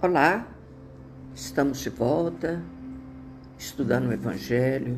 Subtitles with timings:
[0.00, 0.46] Olá,
[1.34, 2.62] estamos de volta,
[3.58, 4.96] estudando o Evangelho,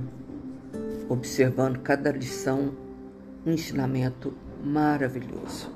[1.08, 2.74] observando cada lição,
[3.46, 5.74] um ensinamento maravilhoso.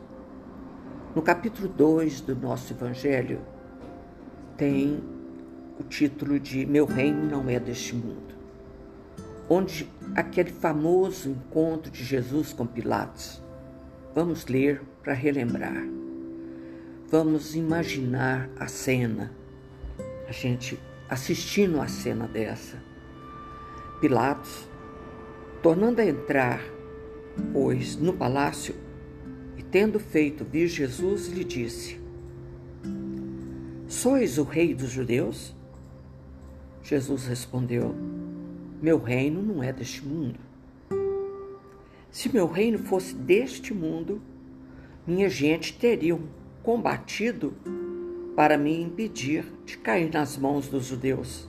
[1.15, 3.41] No capítulo 2 do nosso Evangelho,
[4.59, 5.03] tem
[5.81, 8.35] o título de Meu Reino Não É Deste Mundo,
[9.49, 13.43] onde aquele famoso encontro de Jesus com Pilatos.
[14.15, 16.04] Vamos ler para relembrar.
[17.11, 19.31] Vamos imaginar a cena,
[20.27, 22.83] a gente assistindo a cena dessa.
[24.01, 24.67] Pilatos,
[25.63, 26.63] tornando a entrar,
[27.53, 28.75] pois, no palácio,
[29.57, 32.01] e tendo feito vir Jesus, lhe disse:
[33.87, 35.55] Sois o rei dos judeus?
[36.83, 37.95] Jesus respondeu:
[38.81, 40.41] Meu reino não é deste mundo.
[42.11, 44.23] Se meu reino fosse deste mundo,
[45.07, 46.21] minha gente teriam
[46.65, 47.55] combatido
[48.35, 51.47] para me impedir de cair nas mãos dos judeus.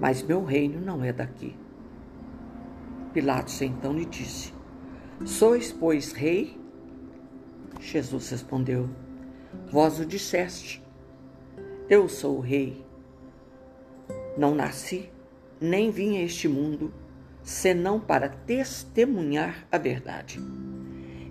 [0.00, 1.54] Mas meu reino não é daqui.
[3.12, 4.52] Pilatos então lhe disse:
[5.24, 6.58] Sois, pois, rei?
[7.78, 8.88] Jesus respondeu:
[9.70, 10.82] Vós o disseste.
[11.88, 12.84] Eu sou o rei.
[14.38, 15.10] Não nasci,
[15.60, 16.92] nem vim a este mundo,
[17.42, 20.40] senão para testemunhar a verdade.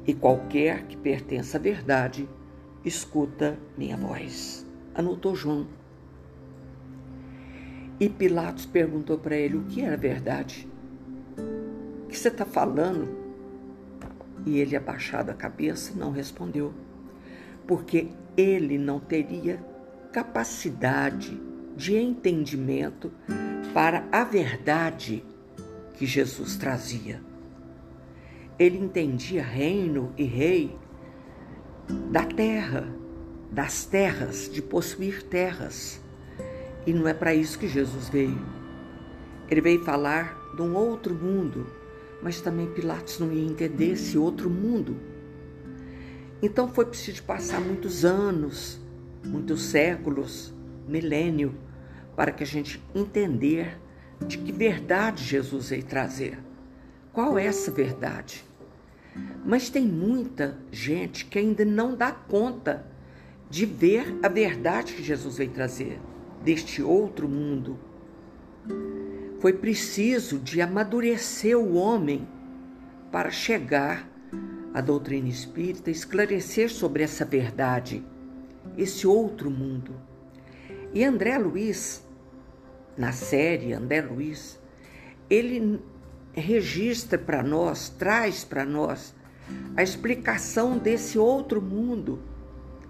[0.06, 2.30] E qualquer que pertença à verdade,
[2.84, 4.66] escuta minha voz.
[4.94, 5.68] Anotou João.
[8.00, 10.68] E Pilatos perguntou para ele o que era verdade.
[12.04, 13.08] O que você está falando?
[14.46, 16.74] E ele, abaixado a cabeça, não respondeu,
[17.68, 19.64] porque ele não teria
[20.12, 21.40] capacidade
[21.78, 23.12] de entendimento
[23.74, 25.24] para a verdade
[25.94, 27.22] que Jesus trazia.
[28.58, 30.76] Ele entendia reino e rei
[32.12, 32.88] da terra,
[33.52, 36.00] das terras, de possuir terras.
[36.86, 38.40] E não é para isso que Jesus veio.
[39.50, 41.68] Ele veio falar de um outro mundo,
[42.22, 44.98] mas também Pilatos não ia entender esse outro mundo.
[46.42, 48.80] Então foi preciso passar muitos anos,
[49.24, 50.54] muitos séculos,
[50.88, 51.54] milênio,
[52.16, 53.78] para que a gente entender
[54.26, 56.40] de que verdade Jesus veio trazer.
[57.14, 58.44] Qual é essa verdade?
[59.46, 62.86] Mas tem muita gente que ainda não dá conta
[63.50, 66.00] de ver a verdade que Jesus veio trazer
[66.44, 67.78] deste outro mundo.
[69.40, 72.28] Foi preciso de amadurecer o homem
[73.12, 74.08] para chegar
[74.74, 78.04] à doutrina espírita, esclarecer sobre essa verdade,
[78.78, 79.94] esse outro mundo.
[80.94, 82.08] E André Luiz,
[82.98, 84.60] na série André Luiz,
[85.30, 85.82] ele
[86.34, 89.14] registra para nós, traz para nós
[89.76, 92.20] a explicação desse outro mundo,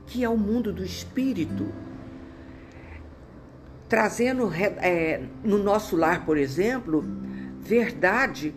[0.06, 1.68] que é o mundo do espírito.
[3.90, 7.03] Trazendo é, no nosso lar, por exemplo,
[7.59, 8.53] verdade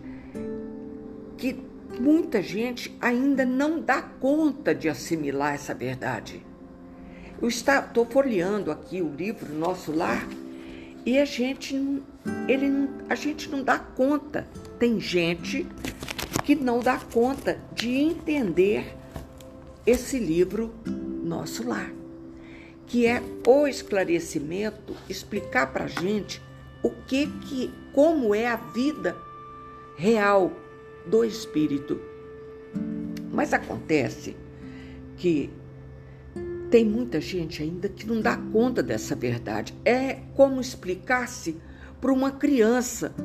[1.37, 1.63] que
[1.99, 6.45] muita gente ainda não dá conta de assimilar essa verdade.
[7.41, 10.25] Eu estou folheando aqui o livro Nosso Lar
[11.05, 12.01] e a gente,
[12.47, 14.47] ele, a gente não dá conta.
[14.79, 15.67] Tem gente
[16.43, 18.95] que não dá conta de entender
[19.85, 21.91] esse livro Nosso Lar,
[22.85, 26.41] que é o esclarecimento, explicar para a gente
[26.83, 29.15] o que que, como é a vida
[29.97, 30.51] real
[31.05, 31.99] do espírito.
[33.31, 34.35] Mas acontece
[35.17, 35.49] que
[36.69, 39.73] tem muita gente ainda que não dá conta dessa verdade.
[39.83, 41.57] É como explicar-se
[42.05, 43.15] para uma criança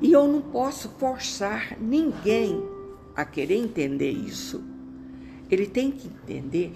[0.00, 2.62] e eu não posso forçar ninguém
[3.16, 4.62] a querer entender isso.
[5.50, 6.72] Ele tem que entender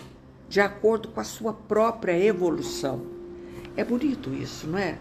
[0.48, 3.06] de acordo com a sua própria evolução.
[3.76, 4.98] É bonito isso, não é?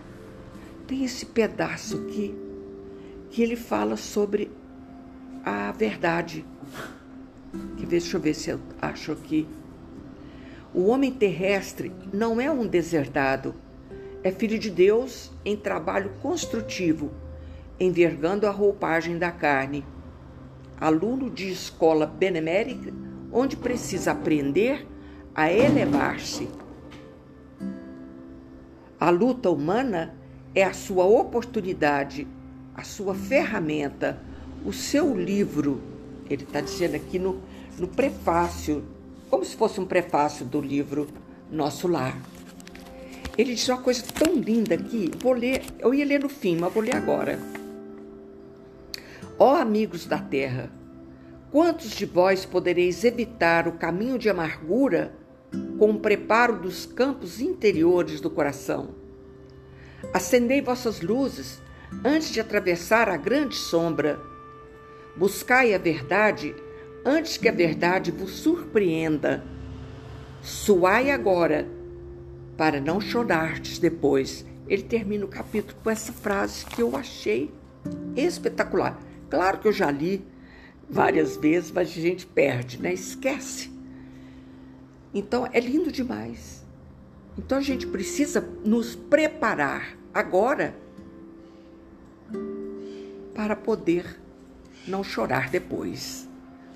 [0.86, 2.36] Tem esse pedaço aqui
[3.32, 4.52] que ele fala sobre
[5.44, 6.46] a verdade.
[7.76, 9.48] Que deixa eu ver se eu acho aqui.
[10.76, 13.56] O homem terrestre não é um deserdado,
[14.24, 17.12] é filho de Deus em trabalho construtivo
[17.80, 19.86] envergando a roupagem da carne.
[20.80, 22.94] Aluno de escola benemérita,
[23.32, 24.86] onde precisa aprender
[25.34, 26.50] a elevar-se.
[29.00, 30.14] A luta humana
[30.54, 32.28] é a sua oportunidade,
[32.76, 34.20] a sua ferramenta,
[34.66, 35.82] o seu livro.
[36.30, 37.42] Ele está dizendo aqui no,
[37.78, 38.84] no prefácio,
[39.30, 41.08] como se fosse um prefácio do livro
[41.50, 42.18] Nosso Lar.
[43.38, 46.74] Ele diz uma coisa tão linda aqui, vou ler, eu ia ler no fim, mas
[46.74, 47.40] vou ler agora.
[49.38, 50.70] Ó amigos da terra,
[51.52, 55.16] quantos de vós podereis evitar o caminho de amargura
[55.78, 58.90] com o preparo dos campos interiores do coração.
[60.14, 61.62] Acendei vossas luzes
[62.04, 64.20] antes de atravessar a grande sombra.
[65.16, 66.56] Buscai a verdade
[67.06, 69.44] antes que a verdade vos surpreenda.
[70.42, 71.68] Suai agora,
[72.60, 74.46] para não chorardes depois.
[74.68, 77.54] Ele termina o capítulo com essa frase que eu achei
[78.18, 79.00] espetacular.
[79.30, 80.28] Claro que eu já li
[80.90, 82.94] várias vezes, mas a gente perde, né?
[82.94, 83.72] Esquece.
[85.14, 86.66] Então é lindo demais.
[87.38, 90.76] Então a gente precisa nos preparar agora
[93.34, 94.20] para poder
[94.86, 96.28] não chorar depois.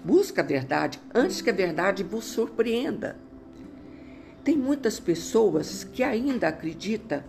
[0.02, 3.23] Busca a verdade antes que a verdade vos surpreenda.
[4.44, 7.24] Tem muitas pessoas que ainda acreditam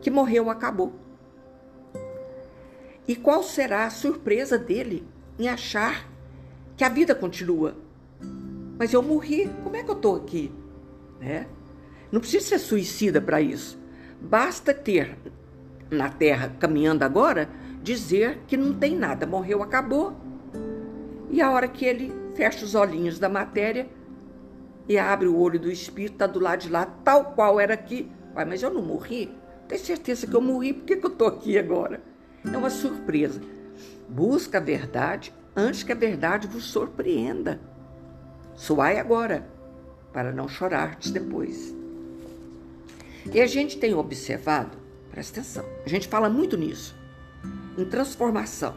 [0.00, 0.92] que morreu, acabou.
[3.06, 5.06] E qual será a surpresa dele
[5.38, 6.06] em achar
[6.76, 7.74] que a vida continua?
[8.78, 10.52] Mas eu morri, como é que eu estou aqui?
[11.18, 11.46] Né?
[12.12, 13.78] Não precisa ser suicida para isso.
[14.20, 15.16] Basta ter
[15.90, 17.48] na Terra caminhando agora
[17.82, 20.14] dizer que não tem nada, morreu, acabou.
[21.30, 23.88] E a hora que ele fecha os olhinhos da matéria
[24.88, 28.10] e abre o olho do espírito, está do lado de lá, tal qual era aqui.
[28.34, 29.30] Uai, mas eu não morri?
[29.68, 32.00] Tenho certeza que eu morri, por que, que eu estou aqui agora?
[32.44, 33.40] É uma surpresa.
[34.08, 37.60] Busca a verdade antes que a verdade vos surpreenda.
[38.54, 39.46] Suai agora,
[40.12, 41.74] para não chorardes depois.
[43.32, 44.78] E a gente tem observado,
[45.10, 46.96] presta atenção, a gente fala muito nisso,
[47.76, 48.74] em transformação,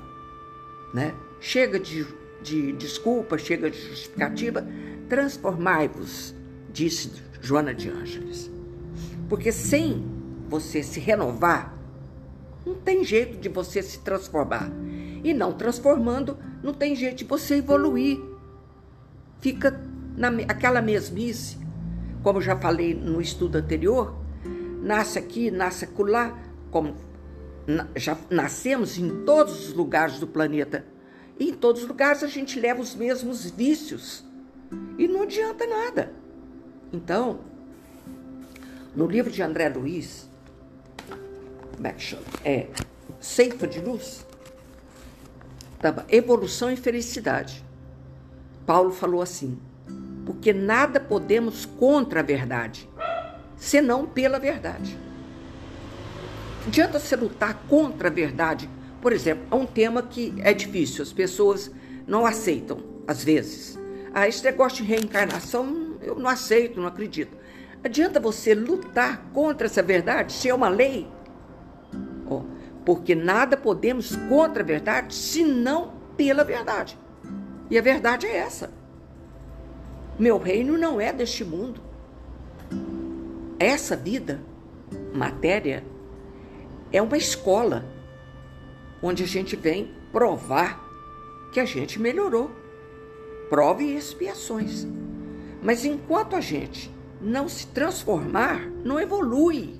[0.94, 1.14] né?
[1.40, 2.06] Chega de,
[2.44, 4.66] de desculpa, chega de justificativa,
[5.12, 6.34] transformai-vos,
[6.72, 7.12] disse
[7.42, 8.50] Joana de Ângeles.
[9.28, 10.02] Porque sem
[10.48, 11.78] você se renovar,
[12.66, 14.72] não tem jeito de você se transformar.
[15.22, 18.22] E não transformando, não tem jeito de você evoluir.
[19.42, 19.84] Fica
[20.16, 21.58] naquela mesmice,
[22.24, 24.16] como já falei no estudo anterior,
[24.82, 26.40] nasce aqui, nasce acolá,
[26.72, 26.96] como
[27.98, 30.86] já nascemos em todos os lugares do planeta.
[31.38, 34.31] E em todos os lugares a gente leva os mesmos vícios.
[34.98, 36.14] E não adianta nada.
[36.94, 37.40] Então,
[38.96, 40.30] no livro de André Luiz,
[41.76, 42.24] como é que chama?
[42.44, 42.68] É
[43.20, 44.26] Ceifa de Luz.
[45.80, 47.64] Tava, evolução e felicidade.
[48.66, 49.58] Paulo falou assim:
[50.26, 52.88] porque nada podemos contra a verdade,
[53.58, 54.98] senão pela verdade.
[56.68, 58.70] Adianta você lutar contra a verdade.
[59.02, 61.72] Por exemplo, é um tema que é difícil, as pessoas
[62.06, 63.81] não aceitam, às vezes.
[64.14, 67.38] Ah, esse negócio de reencarnação eu não aceito, não acredito.
[67.84, 71.08] Adianta você lutar contra essa verdade se é uma lei?
[72.30, 72.44] Oh,
[72.86, 76.98] porque nada podemos contra a verdade senão pela verdade.
[77.70, 78.70] E a verdade é essa.
[80.20, 81.82] Meu reino não é deste mundo.
[83.58, 84.42] Essa vida,
[85.14, 85.84] matéria,
[86.92, 87.86] é uma escola
[89.02, 90.80] onde a gente vem provar
[91.54, 92.61] que a gente melhorou.
[93.52, 94.88] Prove e expiações.
[95.62, 96.90] Mas enquanto a gente
[97.20, 99.76] não se transformar, não evolui.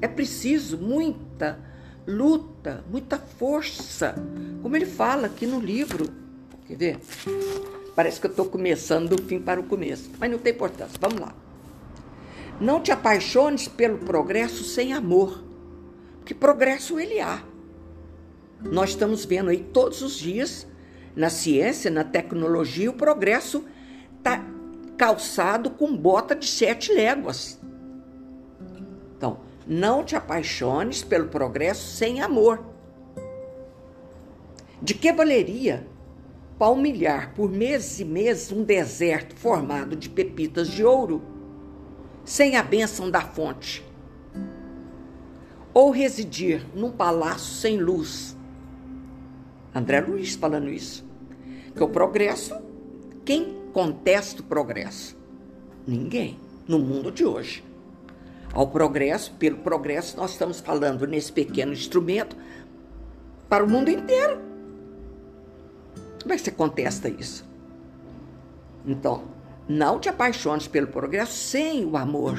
[0.00, 1.58] É preciso muita
[2.06, 4.14] luta, muita força,
[4.62, 6.08] como ele fala aqui no livro.
[6.66, 7.00] Quer ver?
[7.94, 10.98] Parece que eu estou começando do fim para o começo, mas não tem importância.
[10.98, 11.34] Vamos lá.
[12.58, 15.44] Não te apaixones pelo progresso sem amor,
[16.16, 17.42] porque progresso ele há.
[18.62, 20.66] Nós estamos vendo aí todos os dias,
[21.14, 23.64] na ciência, na tecnologia, o progresso
[24.18, 24.44] está
[24.96, 27.60] calçado com bota de sete léguas.
[29.16, 32.64] Então, não te apaixones pelo progresso sem amor.
[34.82, 35.86] De que valeria
[36.58, 41.22] palmilhar por meses e meses um deserto formado de pepitas de ouro,
[42.24, 43.84] sem a bênção da fonte?
[45.72, 48.36] Ou residir num palácio sem luz?
[49.74, 51.03] André Luiz falando isso.
[51.74, 52.54] Que o progresso,
[53.24, 55.16] quem contesta o progresso?
[55.86, 56.38] Ninguém
[56.68, 57.64] no mundo de hoje.
[58.52, 62.36] Ao progresso, pelo progresso, nós estamos falando nesse pequeno instrumento
[63.48, 64.38] para o mundo inteiro.
[66.22, 67.44] Como é que você contesta isso?
[68.86, 69.24] Então,
[69.68, 72.38] não te apaixones pelo progresso sem o amor.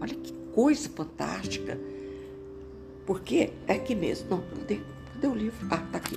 [0.00, 1.78] Olha que coisa fantástica.
[3.04, 4.30] Porque é aqui mesmo.
[4.30, 4.80] Não, cadê,
[5.12, 5.66] cadê o livro?
[5.70, 6.16] Ah, tá aqui.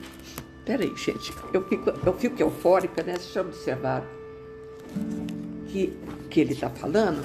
[0.66, 1.34] Peraí, gente.
[1.52, 3.14] Eu fico, eu fico eufórica, né?
[3.14, 4.06] Deixa eu observar
[5.68, 5.98] que,
[6.30, 7.24] que ele está falando.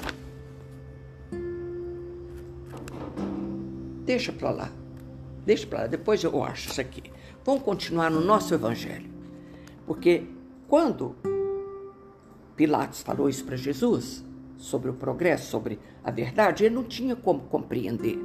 [4.05, 4.71] Deixa para lá.
[5.45, 5.87] Deixa para lá.
[5.87, 7.03] Depois eu acho isso aqui.
[7.45, 9.09] Vamos continuar no nosso evangelho.
[9.85, 10.25] Porque
[10.67, 11.15] quando
[12.55, 14.25] Pilatos falou isso para Jesus,
[14.57, 18.19] sobre o progresso, sobre a verdade, ele não tinha como compreender.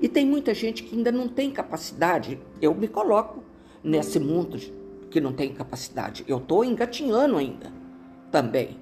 [0.00, 2.38] E tem muita gente que ainda não tem capacidade.
[2.60, 3.42] Eu me coloco
[3.82, 4.58] nesse mundo
[5.10, 6.24] que não tem capacidade.
[6.26, 7.72] Eu estou engatinhando ainda
[8.30, 8.78] também.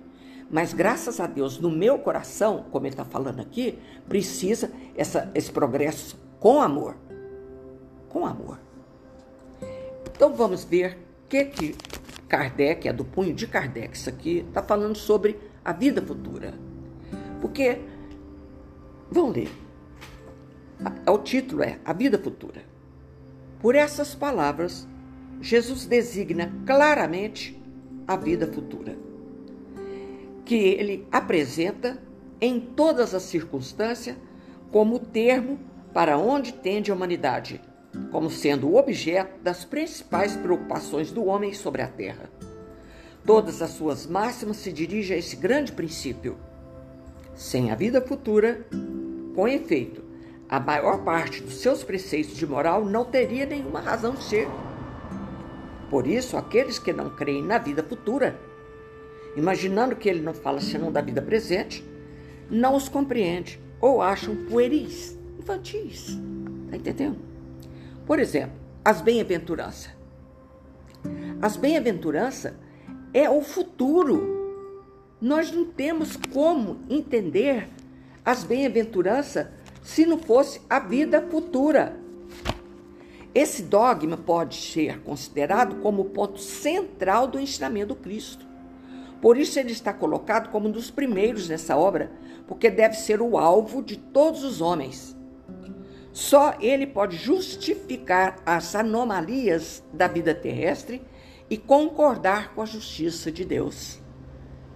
[0.50, 5.50] Mas graças a Deus, no meu coração, como ele está falando aqui, precisa essa, esse
[5.50, 6.96] progresso com amor.
[8.08, 8.58] Com amor.
[10.14, 11.74] Então vamos ver o que, que
[12.28, 16.54] Kardec, é do punho de Kardec, isso aqui, está falando sobre a vida futura.
[17.40, 17.80] Porque,
[19.10, 19.50] vamos ler.
[21.08, 22.75] O título é A Vida Futura.
[23.60, 24.86] Por essas palavras,
[25.40, 27.60] Jesus designa claramente
[28.06, 28.96] a vida futura,
[30.44, 31.98] que ele apresenta
[32.40, 34.16] em todas as circunstâncias
[34.70, 35.58] como termo
[35.92, 37.60] para onde tende a humanidade,
[38.10, 42.30] como sendo o objeto das principais preocupações do homem sobre a terra.
[43.24, 46.36] Todas as suas máximas se dirigem a esse grande princípio.
[47.34, 48.66] Sem a vida futura,
[49.34, 50.05] com efeito,
[50.48, 54.48] a maior parte dos seus preceitos de moral não teria nenhuma razão de ser.
[55.90, 58.38] Por isso, aqueles que não creem na vida futura,
[59.36, 61.84] imaginando que ele não fala senão da vida presente,
[62.50, 66.18] não os compreende ou acham pueris, infantis.
[66.64, 67.18] Está entendendo?
[68.06, 69.90] Por exemplo, as bem-aventuranças.
[71.42, 72.54] As bem-aventuranças
[73.12, 74.34] é o futuro.
[75.20, 77.68] Nós não temos como entender
[78.24, 79.48] as bem-aventuranças
[79.86, 81.96] se não fosse a vida futura.
[83.32, 88.44] Esse dogma pode ser considerado como o ponto central do ensinamento do Cristo.
[89.22, 92.10] Por isso ele está colocado como um dos primeiros nessa obra,
[92.48, 95.16] porque deve ser o alvo de todos os homens.
[96.12, 101.00] Só ele pode justificar as anomalias da vida terrestre
[101.48, 104.00] e concordar com a justiça de Deus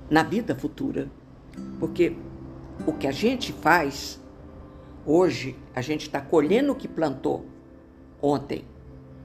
[0.08, 1.10] na vida futura.
[1.80, 2.16] Porque
[2.86, 4.20] o que a gente faz
[5.12, 7.44] Hoje a gente está colhendo o que plantou
[8.22, 8.64] ontem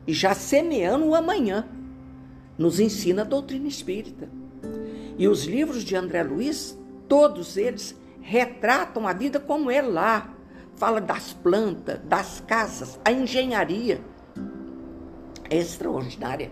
[0.07, 1.69] e já semeando o amanhã.
[2.57, 4.27] Nos ensina a doutrina espírita.
[5.15, 6.75] E os livros de André Luiz,
[7.07, 10.33] todos eles retratam a vida como é lá.
[10.75, 14.01] Fala das plantas, das casas, a engenharia.
[15.47, 16.49] É extraordinária.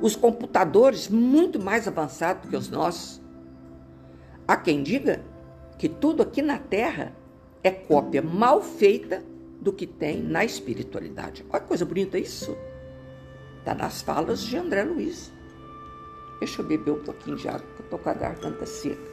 [0.00, 3.20] Os computadores muito mais avançados que os nossos.
[4.46, 5.20] Há quem diga
[5.76, 7.20] que tudo aqui na Terra
[7.62, 9.22] é cópia mal feita
[9.60, 11.44] do que tem na espiritualidade.
[11.50, 12.56] Olha que coisa bonita isso.
[13.58, 15.32] Está nas falas de André Luiz.
[16.40, 19.12] Deixa eu beber um pouquinho de água, que eu estou com a garganta seca.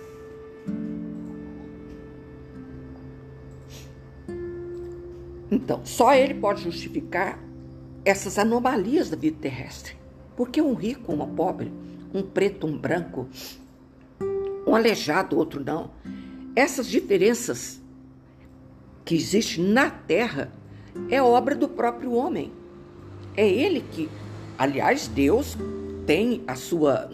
[5.51, 7.39] Então, só ele pode justificar
[8.03, 9.95] essas anomalias da vida terrestre.
[10.35, 11.71] Porque um rico, uma pobre,
[12.13, 13.27] um preto, um branco,
[14.65, 15.91] um aleijado, outro não.
[16.55, 17.79] Essas diferenças
[19.09, 20.53] que existe na terra
[21.09, 22.53] é obra do próprio homem.
[23.35, 24.07] É ele que,
[24.55, 25.57] aliás, Deus
[26.05, 27.09] tem a sua,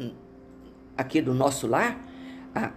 [0.98, 1.98] aqui do nosso lar,
[2.54, 2.74] a,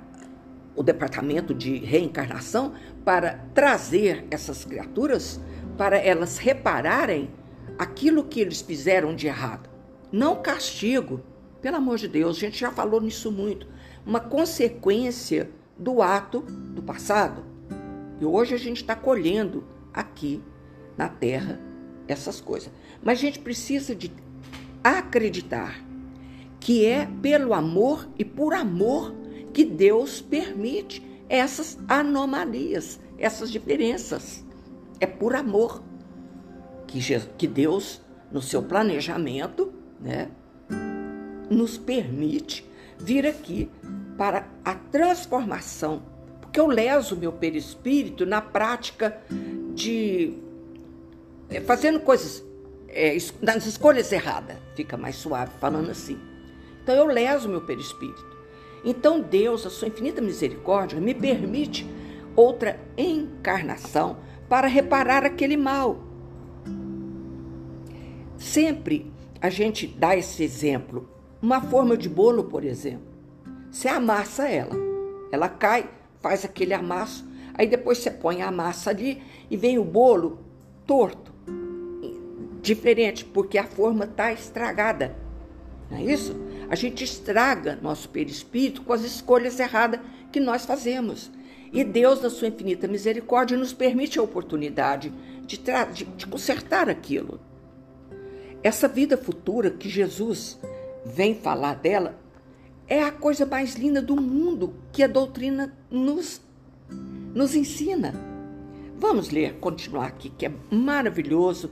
[0.77, 5.41] o departamento de reencarnação para trazer essas criaturas
[5.77, 7.29] para elas repararem
[7.77, 9.69] aquilo que eles fizeram de errado.
[10.13, 11.25] Não castigo,
[11.61, 13.67] pelo amor de Deus, a gente já falou nisso muito.
[14.07, 17.48] Uma consequência do ato do passado.
[18.21, 20.43] E hoje a gente está colhendo aqui
[20.97, 21.61] na terra
[22.07, 22.71] essas coisas.
[23.03, 24.11] Mas a gente precisa de
[24.83, 25.85] acreditar
[26.59, 29.15] que é pelo amor e por amor
[29.53, 34.45] que Deus permite essas anomalias, essas diferenças.
[35.01, 35.83] É por amor
[36.87, 38.01] que, Jesus, que Deus,
[38.33, 40.31] no seu planejamento, né,
[41.49, 43.71] nos permite vir aqui
[44.17, 46.03] para a transformação
[46.49, 49.21] porque eu leso meu perispírito na prática
[49.75, 50.33] de
[51.51, 52.43] é, fazendo coisas,
[52.89, 56.19] é, nas escolhas erradas, fica mais suave falando assim.
[56.83, 58.27] Então eu leso meu perispírito.
[58.83, 61.87] Então Deus, a sua infinita misericórdia, me permite
[62.35, 64.17] outra encarnação
[64.49, 66.03] para reparar aquele mal.
[68.39, 71.11] Sempre a gente dá esse exemplo.
[71.43, 73.07] Uma forma de bolo, por exemplo.
[73.71, 74.75] Você amassa ela,
[75.31, 79.85] ela cai, faz aquele amasso, aí depois você põe a massa ali e vem o
[79.85, 80.39] bolo
[80.87, 81.33] torto,
[82.63, 85.17] diferente, porque a forma está estragada.
[85.91, 86.37] Não é isso?
[86.69, 91.31] A gente estraga nosso perispírito com as escolhas erradas que nós fazemos.
[91.73, 95.13] E Deus, na sua infinita misericórdia, nos permite a oportunidade
[95.47, 97.41] de, de, de consertar aquilo.
[98.63, 100.59] Essa vida futura que Jesus
[101.05, 102.19] vem falar dela
[102.89, 106.41] é a coisa mais linda do mundo que a doutrina nos
[107.35, 108.15] nos ensina.
[108.97, 111.71] Vamos ler, continuar aqui, que é maravilhoso.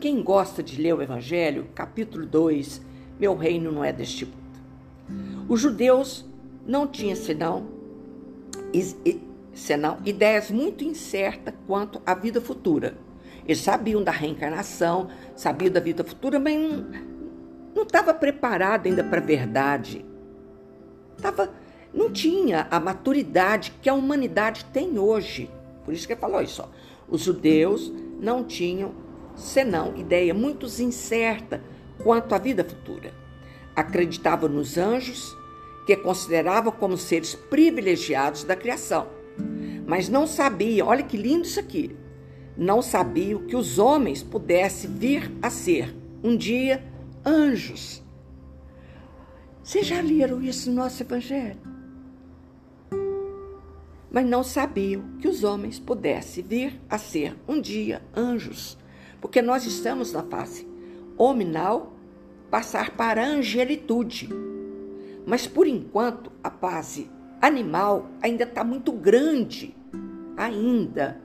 [0.00, 2.80] Quem gosta de ler o Evangelho, capítulo 2,
[3.20, 5.46] Meu reino não é deste mundo.
[5.48, 6.24] Os judeus
[6.66, 7.68] não tinham senão,
[9.52, 12.96] senão ideias muito incertas quanto à vida futura.
[13.46, 16.56] Eles sabiam da reencarnação, sabiam da vida futura, mas
[17.74, 20.04] não estava preparado ainda para a verdade.
[21.24, 21.54] Tava,
[21.94, 25.50] não tinha a maturidade que a humanidade tem hoje.
[25.82, 26.60] Por isso que ele falou isso.
[26.60, 26.68] Ó.
[27.08, 27.90] Os judeus
[28.20, 28.92] não tinham
[29.34, 31.64] senão ideia muito incerta
[32.02, 33.14] quanto à vida futura.
[33.74, 35.34] Acreditavam nos anjos,
[35.86, 39.06] que consideravam como seres privilegiados da criação,
[39.86, 41.96] mas não sabiam, olha que lindo isso aqui,
[42.54, 46.84] não sabiam que os homens pudessem vir a ser um dia
[47.24, 48.03] anjos.
[49.64, 51.58] Vocês já leram isso no nosso Evangelho?
[54.10, 58.76] Mas não sabiam que os homens pudessem vir a ser um dia anjos,
[59.22, 60.68] porque nós estamos na fase
[61.16, 61.94] hominal,
[62.50, 64.28] passar para a angelitude.
[65.26, 69.74] Mas por enquanto a fase animal ainda está muito grande,
[70.36, 71.18] ainda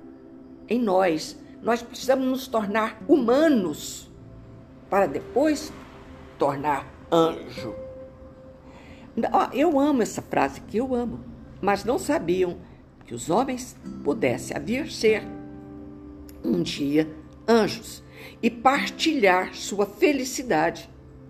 [0.69, 1.37] em nós.
[1.61, 4.09] Nós precisamos nos tornar humanos
[4.89, 5.73] para depois
[6.37, 7.88] tornar anjo.
[9.53, 11.19] Eu amo essa frase que eu amo,
[11.61, 12.57] mas não sabiam
[13.05, 15.23] que os homens pudessem vir ser
[16.43, 17.09] um dia
[17.47, 18.03] anjos
[18.41, 20.89] e partilhar sua felicidade.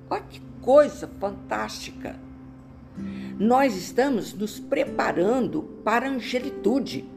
[0.10, 2.20] Olha que coisa fantástica!
[3.40, 7.10] Nós estamos nos preparando para a angelitude,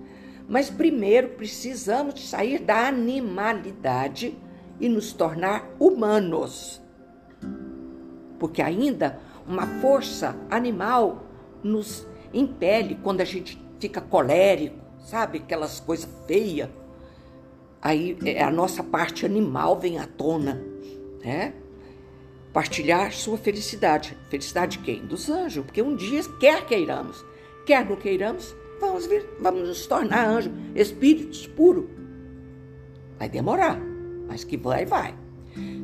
[0.49, 4.39] mas primeiro precisamos sair da animalidade
[4.79, 6.83] e nos tornar humanos
[8.43, 11.27] porque ainda uma força animal
[11.63, 15.39] nos impele quando a gente fica colérico, sabe?
[15.39, 16.69] Aquelas coisas feias.
[17.81, 20.63] Aí é, a nossa parte animal vem à tona,
[21.25, 21.55] né?
[22.53, 24.17] Partilhar sua felicidade.
[24.29, 25.05] Felicidade de quem?
[25.05, 27.25] Dos anjos, porque um dia, quer queiramos,
[27.67, 31.87] quer não queiramos, vamos, vir, vamos nos tornar anjos, espíritos puros.
[33.19, 33.81] Vai demorar,
[34.29, 35.15] mas que vai, vai.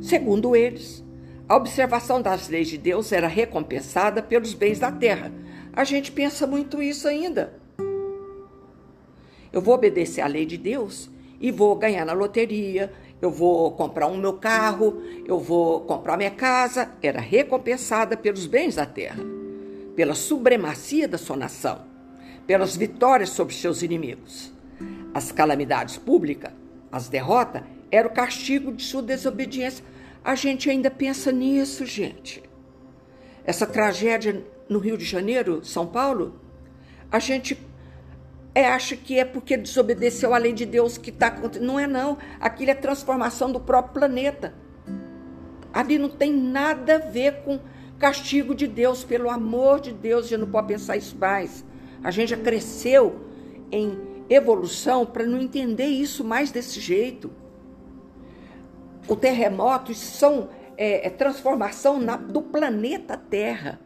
[0.00, 1.04] Segundo eles,
[1.48, 5.32] a observação das leis de Deus era recompensada pelos bens da terra.
[5.72, 7.54] A gente pensa muito isso ainda.
[9.50, 11.08] Eu vou obedecer à lei de Deus
[11.40, 16.30] e vou ganhar na loteria, eu vou comprar um meu carro, eu vou comprar minha
[16.30, 16.90] casa.
[17.00, 19.24] Era recompensada pelos bens da terra,
[19.96, 21.80] pela supremacia da sua nação,
[22.46, 24.52] pelas vitórias sobre seus inimigos.
[25.14, 26.52] As calamidades públicas,
[26.92, 29.82] as derrotas, era o castigo de sua desobediência
[30.24, 32.42] a gente ainda pensa nisso, gente.
[33.44, 36.40] Essa tragédia no Rio de Janeiro, São Paulo,
[37.10, 37.58] a gente
[38.54, 41.66] é, acha que é porque desobedeceu a lei de Deus que está acontecendo.
[41.66, 42.18] Não é, não.
[42.40, 44.54] Aquilo é transformação do próprio planeta.
[45.72, 47.60] Ali não tem nada a ver com
[47.98, 49.04] castigo de Deus.
[49.04, 51.64] Pelo amor de Deus, a gente não pode pensar isso mais.
[52.02, 53.20] A gente já cresceu
[53.70, 57.30] em evolução para não entender isso mais desse jeito
[59.08, 63.80] o terremoto são é, é transformação na, do planeta Terra.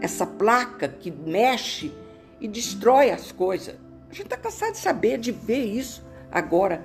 [0.00, 1.92] Essa placa que mexe
[2.40, 3.76] e destrói as coisas.
[4.08, 6.84] A gente está cansado de saber, de ver isso agora.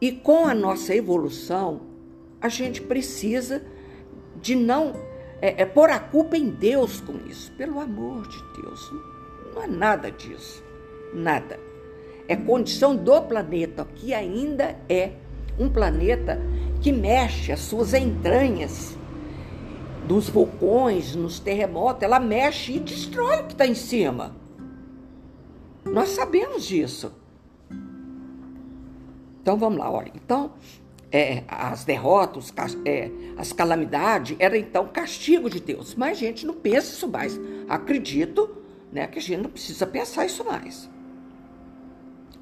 [0.00, 1.82] E com a nossa evolução,
[2.40, 3.64] a gente precisa
[4.40, 4.94] de não
[5.40, 7.52] é, é, pôr a culpa em Deus com isso.
[7.52, 10.64] Pelo amor de Deus, não, não é nada disso.
[11.14, 11.60] Nada.
[12.26, 15.12] É condição do planeta, que ainda é
[15.58, 16.40] um planeta
[16.80, 18.96] que mexe as suas entranhas,
[20.06, 24.34] dos vulcões, nos terremotos, ela mexe e destrói o que está em cima.
[25.84, 27.12] Nós sabemos disso.
[29.40, 30.12] Então vamos lá, olha.
[30.14, 30.52] Então,
[31.10, 32.52] é, as derrotas,
[32.84, 35.94] é, as calamidades, era então castigo de Deus.
[35.94, 37.40] Mas a gente não pensa isso mais.
[37.68, 38.56] Acredito
[38.92, 40.88] né, que a gente não precisa pensar isso mais.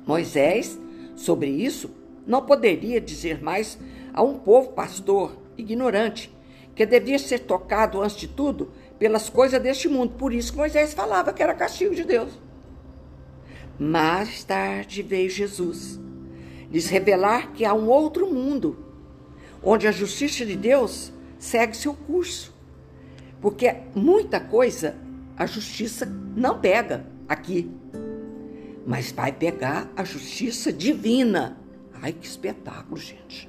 [0.07, 0.79] Moisés,
[1.15, 1.91] sobre isso,
[2.27, 3.79] não poderia dizer mais
[4.13, 6.35] a um povo pastor ignorante,
[6.75, 10.15] que devia ser tocado, antes de tudo, pelas coisas deste mundo.
[10.15, 12.33] Por isso que Moisés falava que era castigo de Deus.
[13.79, 15.99] Mais tarde veio Jesus
[16.71, 18.79] lhes revelar que há um outro mundo,
[19.63, 22.55] onde a justiça de Deus segue seu curso.
[23.41, 24.97] Porque muita coisa
[25.37, 26.07] a justiça
[26.37, 27.71] não pega aqui,
[28.87, 31.59] mas vai pegar a justiça divina.
[32.03, 33.49] Ai, que espetáculo, gente.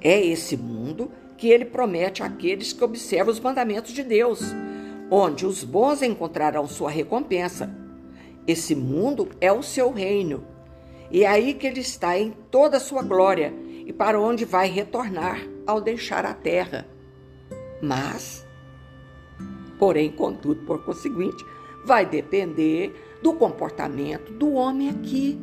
[0.00, 4.40] É esse mundo que ele promete àqueles que observam os mandamentos de Deus,
[5.10, 7.70] onde os bons encontrarão sua recompensa
[8.46, 10.44] Esse mundo é o seu reino.
[11.10, 13.52] E é aí que ele está em toda a sua glória
[13.84, 16.86] e para onde vai retornar ao deixar a terra.
[17.82, 18.46] Mas,
[19.78, 21.44] porém, contudo, por conseguinte,
[21.84, 25.38] vai depender do comportamento do homem aqui.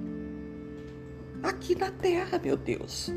[1.44, 3.12] Aqui na terra, meu Deus.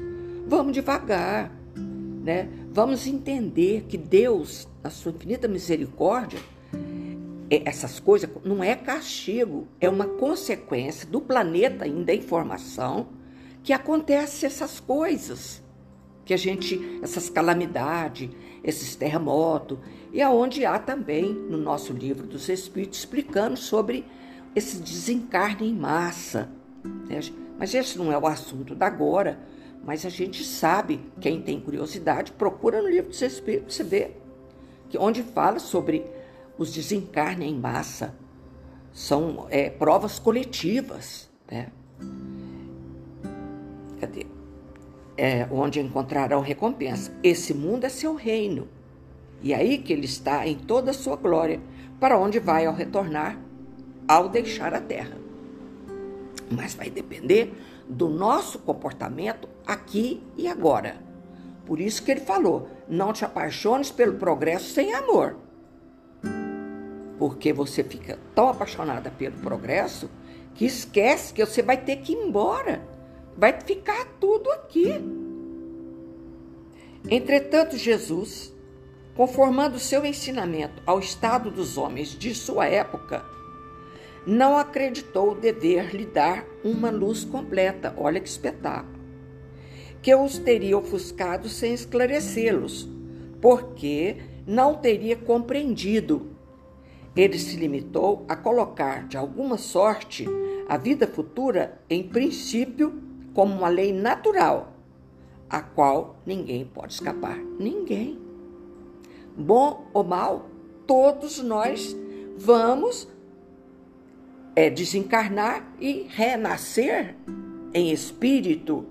[0.48, 2.48] Vamos devagar, né?
[2.72, 6.40] Vamos entender que Deus, na sua infinita misericórdia,
[7.48, 13.08] é, essas coisas não é castigo, é uma consequência do planeta ainda em formação
[13.62, 15.62] que acontece essas coisas,
[16.24, 18.28] que a gente, essas calamidades,
[18.62, 19.78] esses terremotos,
[20.12, 24.04] e aonde há também no nosso livro dos Espíritos explicando sobre
[24.54, 26.50] esse desencarne em massa.
[27.08, 27.20] Né?
[27.58, 29.38] Mas esse não é o assunto da agora,
[29.84, 34.10] mas a gente sabe, quem tem curiosidade, procura no livro dos Espíritos, você vê,
[34.88, 36.04] que onde fala sobre
[36.58, 38.14] os desencarnes em massa.
[38.92, 41.68] São é, provas coletivas, né?
[44.00, 44.26] Cadê?
[45.16, 47.12] É, onde encontrarão recompensa.
[47.22, 48.68] Esse mundo é seu reino.
[49.42, 51.60] E aí que ele está em toda a sua glória,
[52.00, 53.38] para onde vai ao retornar,
[54.08, 55.25] ao deixar a terra.
[56.50, 57.52] Mas vai depender
[57.88, 60.96] do nosso comportamento aqui e agora.
[61.64, 65.36] Por isso que ele falou: não te apaixones pelo progresso sem amor
[67.18, 70.10] porque você fica tão apaixonada pelo progresso
[70.54, 72.86] que esquece que você vai ter que ir embora.
[73.36, 74.94] Vai ficar tudo aqui.
[77.08, 78.52] Entretanto, Jesus,
[79.14, 83.24] conformando seu ensinamento ao estado dos homens de sua época,
[84.26, 87.94] não acreditou dever lhe dar uma luz completa.
[87.96, 88.96] Olha que espetáculo!
[90.02, 92.88] Que os teria ofuscado sem esclarecê-los,
[93.40, 96.36] porque não teria compreendido
[97.16, 100.26] ele se limitou a colocar, de alguma sorte,
[100.68, 104.74] a vida futura em princípio como uma lei natural,
[105.48, 107.38] a qual ninguém pode escapar.
[107.58, 108.18] Ninguém.
[109.34, 110.50] Bom ou mal,
[110.86, 111.96] todos nós
[112.36, 113.08] vamos
[114.56, 117.14] é, desencarnar e renascer
[117.72, 118.84] em espírito.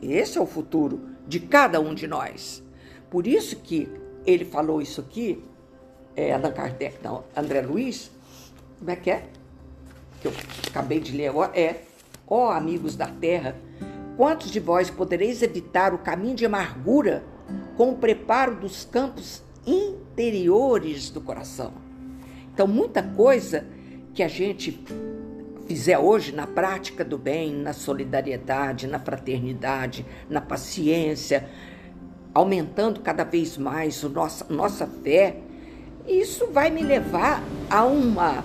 [0.00, 2.62] Esse é o futuro de cada um de nós.
[3.10, 3.86] Por isso que
[4.24, 5.42] ele falou isso aqui
[6.16, 8.10] é, Allan Kardec, não, André Luiz,
[8.78, 9.24] como é que é?
[10.20, 10.32] Que eu
[10.68, 11.82] acabei de ler agora, é,
[12.26, 13.56] ó oh, amigos da terra,
[14.16, 17.24] quantos de vós podereis evitar o caminho de amargura
[17.76, 21.72] com o preparo dos campos interiores do coração?
[22.52, 23.66] Então, muita coisa
[24.14, 24.82] que a gente
[25.66, 31.48] fizer hoje na prática do bem, na solidariedade, na fraternidade, na paciência,
[32.34, 35.36] aumentando cada vez mais a nossa, nossa fé,
[36.06, 38.44] isso vai me levar a uma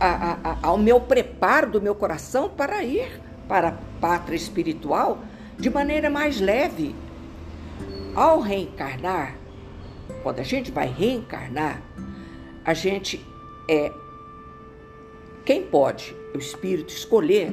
[0.00, 5.18] a, a, ao meu preparo do meu coração para ir para a pátria espiritual
[5.58, 6.94] de maneira mais leve.
[8.14, 9.36] Ao reencarnar,
[10.22, 11.82] quando a gente vai reencarnar,
[12.64, 13.24] a gente
[13.68, 13.90] é
[15.48, 17.50] quem pode, o espírito, escolher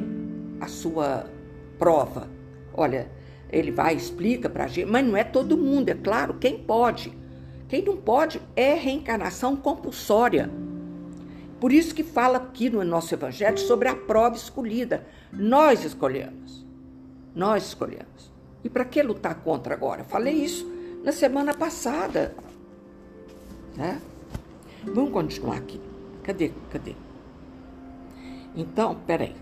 [0.59, 1.27] a sua
[1.79, 2.27] prova.
[2.73, 3.09] Olha,
[3.49, 7.17] ele vai explica para a gente, mas não é todo mundo, é claro, quem pode.
[7.69, 10.51] Quem não pode é reencarnação compulsória.
[11.57, 15.07] Por isso que fala aqui no nosso evangelho sobre a prova escolhida.
[15.31, 16.65] Nós escolhemos.
[17.33, 18.29] Nós escolhemos.
[18.61, 20.03] E para que lutar contra agora?
[20.03, 20.69] Falei isso
[21.01, 22.35] na semana passada.
[23.73, 24.01] Né?
[24.83, 25.79] Vamos continuar aqui.
[26.23, 26.51] Cadê?
[26.69, 27.04] Cadê?
[28.55, 29.35] Então, peraí.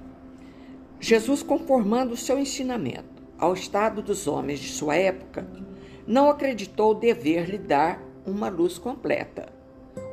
[1.00, 5.46] Jesus, conformando o seu ensinamento ao estado dos homens de sua época,
[6.08, 9.52] não acreditou dever lhe dar uma luz completa,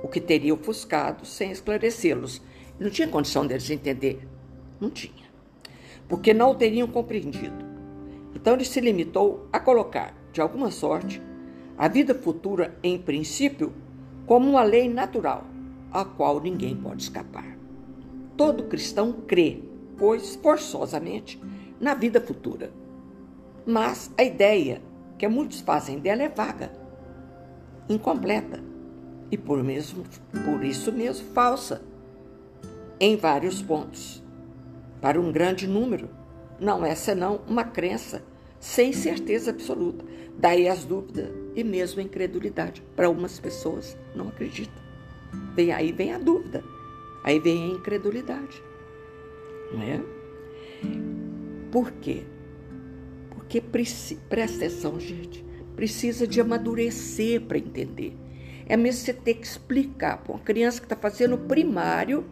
[0.02, 2.42] o que teria ofuscado sem esclarecê-los.
[2.78, 4.26] Não tinha condição deles entender.
[4.80, 5.30] Não tinha.
[6.08, 7.64] Porque não o teriam compreendido.
[8.34, 11.22] Então ele se limitou a colocar, de alguma sorte,
[11.76, 13.72] a vida futura em princípio
[14.26, 15.44] como uma lei natural,
[15.90, 17.59] a qual ninguém pode escapar.
[18.36, 19.62] Todo cristão crê,
[19.98, 21.40] pois forçosamente,
[21.80, 22.72] na vida futura.
[23.66, 24.82] Mas a ideia
[25.18, 26.80] que muitos fazem dela é vaga
[27.92, 28.62] incompleta
[29.30, 30.04] e por, mesmo,
[30.44, 31.82] por isso mesmo falsa
[32.98, 34.22] em vários pontos.
[35.00, 36.08] Para um grande número,
[36.58, 38.22] não é senão uma crença
[38.58, 40.04] sem certeza absoluta.
[40.36, 42.82] Daí as dúvidas e mesmo a incredulidade.
[42.94, 44.82] Para algumas pessoas não acreditam.
[45.54, 46.62] Vem aí vem a dúvida,
[47.24, 48.62] aí vem a incredulidade,
[49.72, 50.00] não é?
[51.70, 52.24] Por quê?
[53.30, 54.16] Porque presta
[54.56, 58.14] atenção, gente precisa de amadurecer para entender.
[58.66, 62.26] É mesmo você ter que explicar para uma criança que está fazendo primário,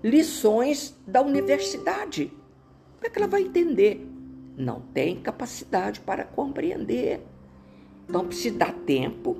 [0.00, 2.26] lições da universidade.
[2.94, 4.06] Como é que ela vai entender?
[4.56, 7.20] Não tem capacidade para compreender.
[8.08, 9.36] Então precisa dar tempo,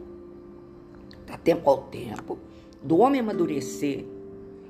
[1.24, 2.40] dar tempo ao tempo,
[2.82, 4.04] do homem amadurecer,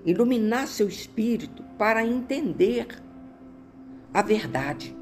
[0.04, 2.87] iluminar seu espírito para entender
[4.12, 4.96] a verdade.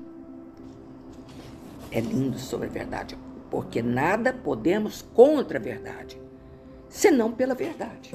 [1.90, 3.18] É lindo sobre a verdade,
[3.50, 6.20] porque nada podemos contra a verdade,
[6.88, 8.14] senão pela verdade.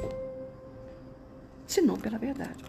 [1.65, 2.63] Senão pela verdade.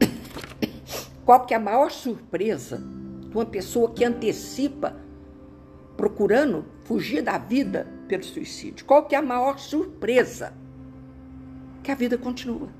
[1.24, 4.96] Qual que é a maior surpresa de uma pessoa que antecipa
[5.96, 8.84] procurando fugir da vida pelo suicídio?
[8.84, 10.52] Qual que é a maior surpresa?
[11.82, 12.79] Que a vida continua.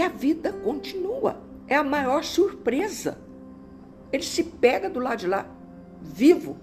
[0.00, 1.42] Que a vida continua.
[1.68, 3.18] É a maior surpresa.
[4.10, 5.46] Ele se pega do lado de lá,
[6.00, 6.56] vivo.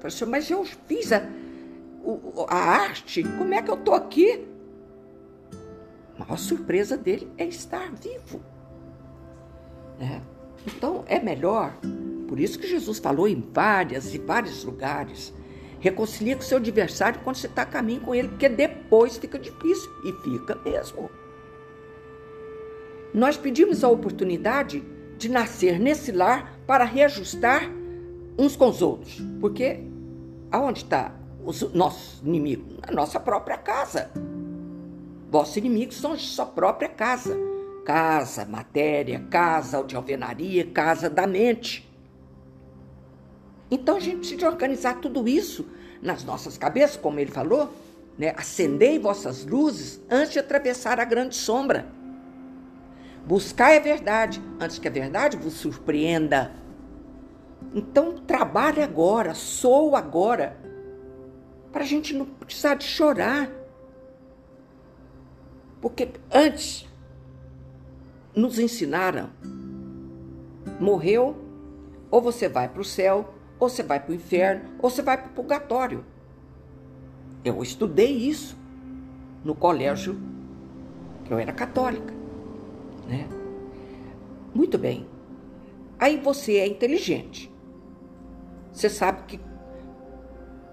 [0.00, 1.26] Fala assim, mas eu fiz a,
[2.46, 4.46] a arte, como é que eu estou aqui?
[6.14, 8.42] A maior surpresa dele é estar vivo.
[9.98, 10.20] Né?
[10.66, 11.72] Então é melhor,
[12.28, 15.32] por isso que Jesus falou em várias e vários lugares,
[15.80, 19.90] reconcilia com seu adversário quando você está a caminho com ele, porque depois fica difícil,
[20.04, 21.10] e fica mesmo.
[23.12, 24.84] Nós pedimos a oportunidade
[25.18, 27.70] de nascer nesse lar para reajustar
[28.38, 29.80] uns com os outros, porque
[30.50, 31.12] aonde está
[31.44, 32.76] os nossos inimigos?
[32.86, 34.10] Na nossa própria casa.
[35.30, 37.36] Vossos inimigos são de sua própria casa.
[37.84, 41.88] Casa, matéria, casa de alvenaria, casa da mente.
[43.70, 45.66] Então a gente precisa organizar tudo isso
[46.02, 47.72] nas nossas cabeças, como ele falou,
[48.18, 48.34] né?
[48.36, 51.86] Acendei vossas luzes antes de atravessar a grande sombra.
[53.26, 56.52] Buscai a verdade antes que a verdade vos surpreenda.
[57.74, 60.56] Então trabalhe agora, sou agora,
[61.72, 63.50] para a gente não precisar de chorar.
[65.80, 66.88] Porque antes
[68.32, 69.30] nos ensinaram:
[70.78, 71.36] morreu,
[72.08, 75.18] ou você vai para o céu, ou você vai para o inferno, ou você vai
[75.18, 76.04] para o purgatório.
[77.44, 78.56] Eu estudei isso
[79.44, 80.16] no colégio,
[81.24, 82.15] que eu era católica.
[83.06, 83.28] Né?
[84.54, 85.06] Muito bem.
[85.98, 87.52] Aí você é inteligente.
[88.72, 89.40] Você sabe que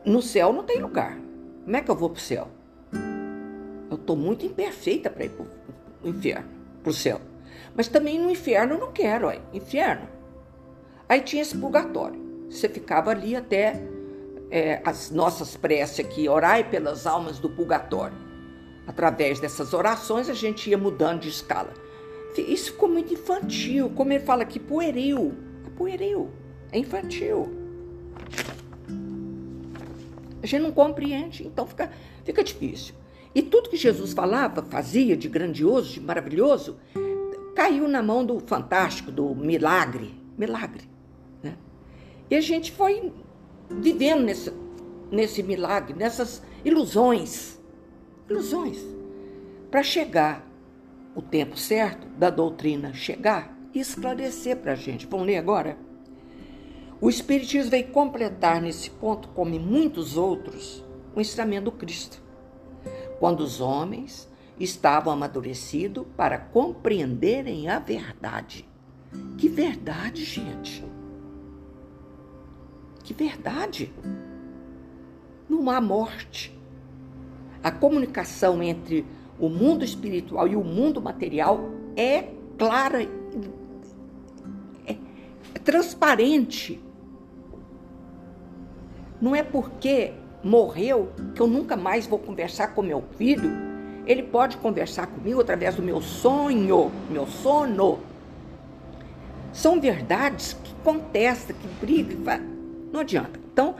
[0.06, 1.17] no céu não tem lugar.
[1.63, 2.48] Como é que eu vou para o céu?
[3.89, 5.46] Eu estou muito imperfeita para ir para
[6.04, 6.50] o inferno,
[6.82, 7.22] para o céu.
[7.76, 9.41] Mas também no inferno eu não quero, aí.
[9.54, 10.08] inferno.
[11.08, 12.22] Aí tinha esse purgatório.
[12.50, 13.82] Você ficava ali até
[14.52, 18.17] é, as nossas preces aqui, orai pelas almas do purgatório.
[18.86, 21.74] Através dessas orações a gente ia mudando de escala.
[22.41, 25.34] Isso ficou muito infantil, como ele fala aqui, pueril.
[25.65, 26.30] É pueril,
[26.72, 27.50] é infantil.
[30.41, 31.91] A gente não compreende, então fica,
[32.26, 32.93] fica difícil.
[33.34, 36.78] E tudo que Jesus falava, fazia de grandioso, de maravilhoso,
[37.56, 40.13] caiu na mão do fantástico, do milagre.
[40.38, 40.88] Milagre.
[41.41, 41.56] Né?
[42.30, 43.12] E a gente foi
[43.69, 44.52] vivendo nesse,
[45.10, 47.60] nesse milagre, nessas ilusões.
[48.30, 48.84] Ilusões.
[49.72, 50.48] Para chegar
[51.15, 55.06] o tempo certo da doutrina chegar e esclarecer para a gente.
[55.08, 55.78] Vamos ler agora?
[56.99, 60.84] O Espiritismo veio completar nesse ponto, como em muitos outros,
[61.15, 62.23] o ensinamento do Cristo
[63.23, 68.67] quando os homens estavam amadurecidos para compreenderem a verdade.
[69.38, 70.84] Que verdade, gente!
[73.02, 73.93] Que verdade!
[75.49, 76.54] Não há morte.
[77.63, 79.06] A comunicação entre
[79.43, 83.03] o mundo espiritual e o mundo material é clara,
[84.88, 84.95] é,
[85.65, 86.82] transparente.
[89.21, 93.51] Não é porque morreu, que eu nunca mais vou conversar com meu filho,
[94.08, 97.99] ele pode conversar comigo através do meu sonho, meu sono.
[99.51, 102.39] São verdades que contesta, que briga,
[102.93, 103.38] não adianta.
[103.51, 103.75] Então,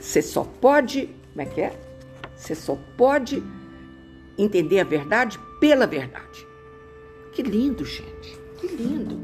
[0.00, 1.78] você só pode, como é que é?
[2.36, 3.40] Você só pode
[4.38, 6.46] entender a verdade pela verdade.
[7.32, 8.38] Que lindo, gente.
[8.58, 9.18] Que lindo.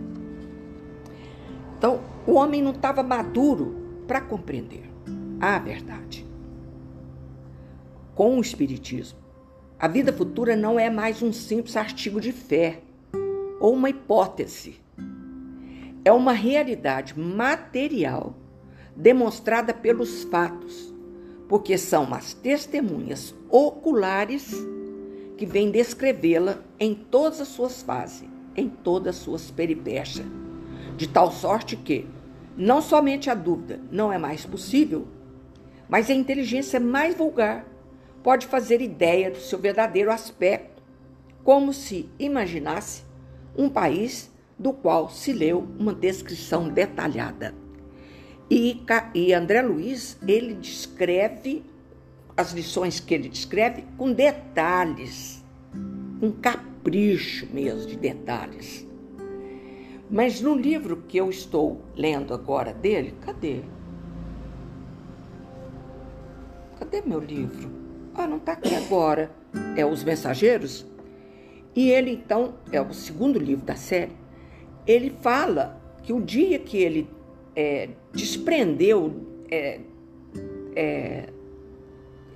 [1.77, 4.91] Então, o homem não estava maduro para compreender
[5.41, 6.27] a verdade.
[8.15, 9.19] Com o Espiritismo,
[9.79, 12.81] a vida futura não é mais um simples artigo de fé
[13.61, 14.81] ou uma hipótese.
[16.05, 18.35] É uma realidade material
[18.97, 20.93] demonstrada pelos fatos,
[21.49, 24.53] porque são as testemunhas oculares
[25.39, 30.27] que vêm descrevê-la em todas as suas fases, em todas as suas peripécias,
[30.97, 32.07] de tal sorte que
[32.57, 35.07] não somente a dúvida não é mais possível,
[35.89, 37.65] mas a inteligência mais vulgar
[38.21, 40.83] pode fazer ideia do seu verdadeiro aspecto,
[41.45, 43.05] como se imaginasse
[43.57, 47.55] um país do qual se leu uma descrição detalhada.
[48.51, 48.83] E,
[49.15, 51.63] e André Luiz, ele descreve
[52.39, 55.45] as lições que ele descreve com detalhes,
[56.21, 58.87] com capricho mesmo de detalhes.
[60.09, 63.63] Mas no livro que eu estou lendo agora dele, cadê?
[66.79, 67.73] Cadê meu livro?
[68.15, 69.33] Ah, não está aqui agora.
[69.77, 70.87] É Os Mensageiros.
[71.75, 74.13] E ele, então, é o segundo livro da série.
[74.87, 77.11] Ele fala que o dia que ele
[77.57, 79.81] é, desprendeu, é,
[80.77, 81.33] é,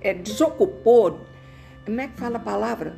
[0.03, 1.21] é, desocupou,
[1.85, 2.95] como é que fala a palavra?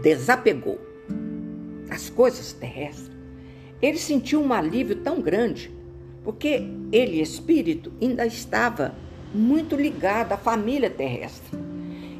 [0.00, 0.80] Desapegou
[1.86, 3.12] das coisas terrestres.
[3.80, 5.70] Ele sentiu um alívio tão grande,
[6.24, 8.94] porque ele, espírito, ainda estava
[9.32, 11.58] muito ligado à família terrestre.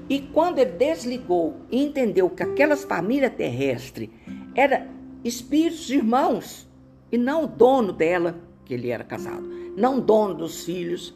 [0.09, 4.11] E quando ele desligou e entendeu que aquelas famílias terrestres
[4.55, 4.87] eram
[5.25, 6.69] espíritos irmãos
[7.11, 11.15] e não o dono dela, que ele era casado, não dono dos filhos.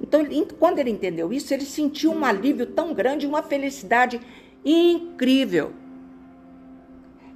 [0.00, 0.22] Então,
[0.58, 4.20] quando ele entendeu isso, ele sentiu um alívio tão grande, uma felicidade
[4.64, 5.72] incrível.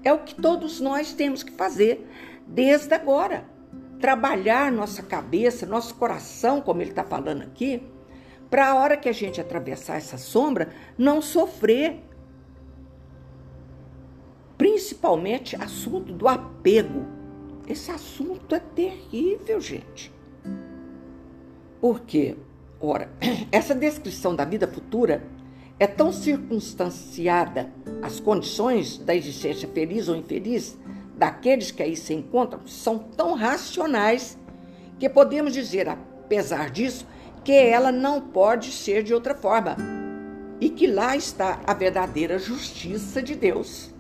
[0.03, 2.07] É o que todos nós temos que fazer
[2.47, 3.45] desde agora.
[4.01, 7.83] Trabalhar nossa cabeça, nosso coração, como ele está falando aqui,
[8.49, 12.01] para a hora que a gente atravessar essa sombra, não sofrer.
[14.57, 17.07] Principalmente assunto do apego.
[17.67, 20.18] Esse assunto é terrível, gente.
[21.81, 22.37] Por quê?
[22.81, 23.11] Ora,
[23.53, 25.23] essa descrição da vida futura
[25.79, 30.77] é tão circunstanciada as condições da existência feliz ou infeliz
[31.17, 34.39] daqueles que aí se encontram são tão racionais
[34.99, 37.07] que podemos dizer, apesar disso,
[37.45, 39.77] que ela não pode ser de outra forma
[40.61, 43.95] e que lá está a verdadeira justiça de Deus.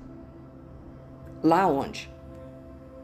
[1.42, 2.10] Lá onde?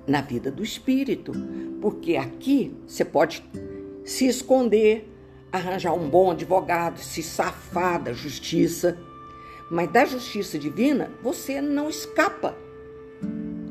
[0.07, 1.33] Na vida do espírito,
[1.81, 3.45] porque aqui você pode
[4.05, 5.11] se esconder,
[5.51, 8.99] arranjar um bom advogado, se safar da justiça,
[9.71, 12.55] mas da justiça divina você não escapa.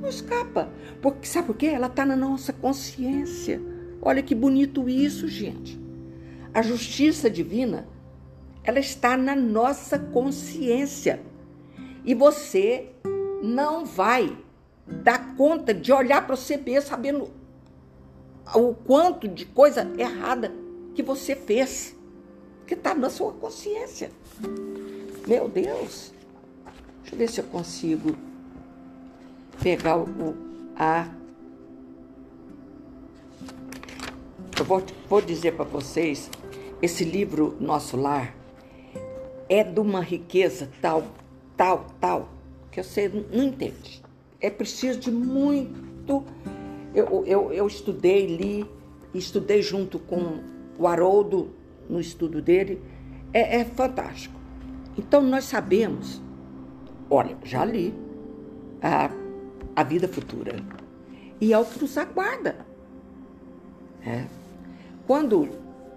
[0.02, 0.70] Não escapa.
[1.02, 1.68] Porque sabe por quê?
[1.68, 3.62] Ela está na nossa consciência.
[4.02, 5.80] Olha que bonito isso, gente.
[6.54, 7.88] A justiça divina,
[8.64, 11.22] ela está na nossa consciência.
[12.04, 12.90] E você
[13.42, 14.38] não vai
[14.88, 17.43] dar conta de olhar para você mesmo sabendo
[18.56, 20.54] o quanto de coisa errada
[20.94, 21.96] que você fez,
[22.68, 24.12] que está na sua consciência.
[25.28, 26.14] Meu Deus,
[27.02, 28.16] deixa eu ver se eu consigo
[29.62, 30.36] pegar o
[30.76, 31.08] A.
[34.60, 36.30] Eu vou, vou dizer para vocês
[36.82, 38.36] esse livro Nosso Lar
[39.50, 41.04] é de uma riqueza tal,
[41.56, 42.30] tal, tal,
[42.72, 44.02] que você não entende.
[44.40, 46.26] É preciso de muito.
[46.94, 48.66] Eu, eu, eu estudei, li,
[49.14, 50.40] estudei junto com
[50.78, 51.52] o Haroldo
[51.90, 52.82] no estudo dele.
[53.34, 54.40] É, é fantástico.
[54.98, 56.22] Então nós sabemos,
[57.10, 57.94] olha, já li
[58.82, 59.10] a,
[59.76, 60.56] a vida futura.
[61.42, 62.66] E é o que nos aguarda.
[64.06, 64.26] É.
[65.08, 65.50] Quando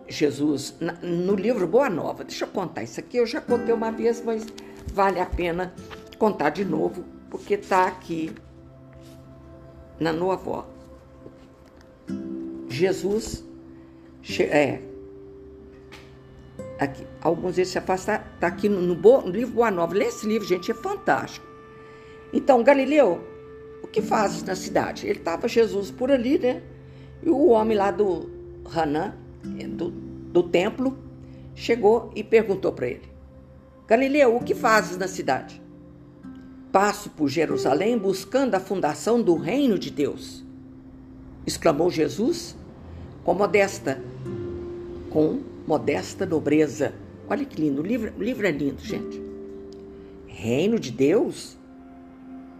[0.09, 2.25] Jesus, no livro Boa Nova.
[2.25, 4.47] Deixa eu contar isso aqui, eu já contei uma vez, mas
[4.93, 5.75] vale a pena
[6.19, 8.33] contar de novo, porque está aqui
[9.99, 10.67] na Nova.
[12.77, 13.45] Jesus,
[14.51, 14.81] é,
[16.79, 19.95] aqui, alguns vezes se afastar, está aqui no, no, livro Boa Nova.
[19.95, 21.47] Lê esse livro, gente, é fantástico.
[22.33, 23.21] Então, Galileu,
[23.83, 25.07] o que fazes na cidade?
[25.07, 26.63] Ele estava Jesus por ali, né?
[27.23, 28.29] E o homem lá do
[28.73, 29.15] Hanan,
[29.71, 30.99] do, do templo,
[31.55, 33.09] chegou e perguntou para ele:
[33.87, 35.63] Galileu, o que fazes na cidade?
[36.71, 40.45] Passo por Jerusalém buscando a fundação do reino de Deus,
[41.47, 42.57] exclamou Jesus
[43.27, 44.01] com modesta,
[45.11, 46.95] com modesta nobreza.
[47.29, 49.21] Olha que lindo, o livro, o livro é lindo, gente.
[50.29, 51.59] Reino de Deus?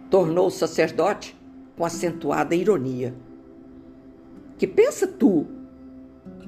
[0.09, 1.37] Tornou o sacerdote
[1.77, 3.15] com acentuada ironia.
[4.57, 5.47] Que pensa tu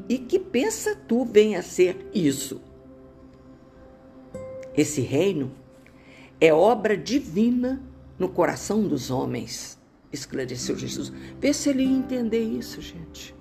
[0.09, 2.59] e que pensa tu venha a ser isso?
[4.75, 5.49] Esse reino
[6.41, 7.81] é obra divina
[8.17, 9.79] no coração dos homens,
[10.11, 11.09] esclareceu Jesus.
[11.39, 13.38] Vê se ele ia entender isso, gente.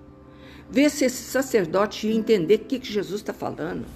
[0.70, 3.86] Vê se esse sacerdote ia entender o que Jesus está falando.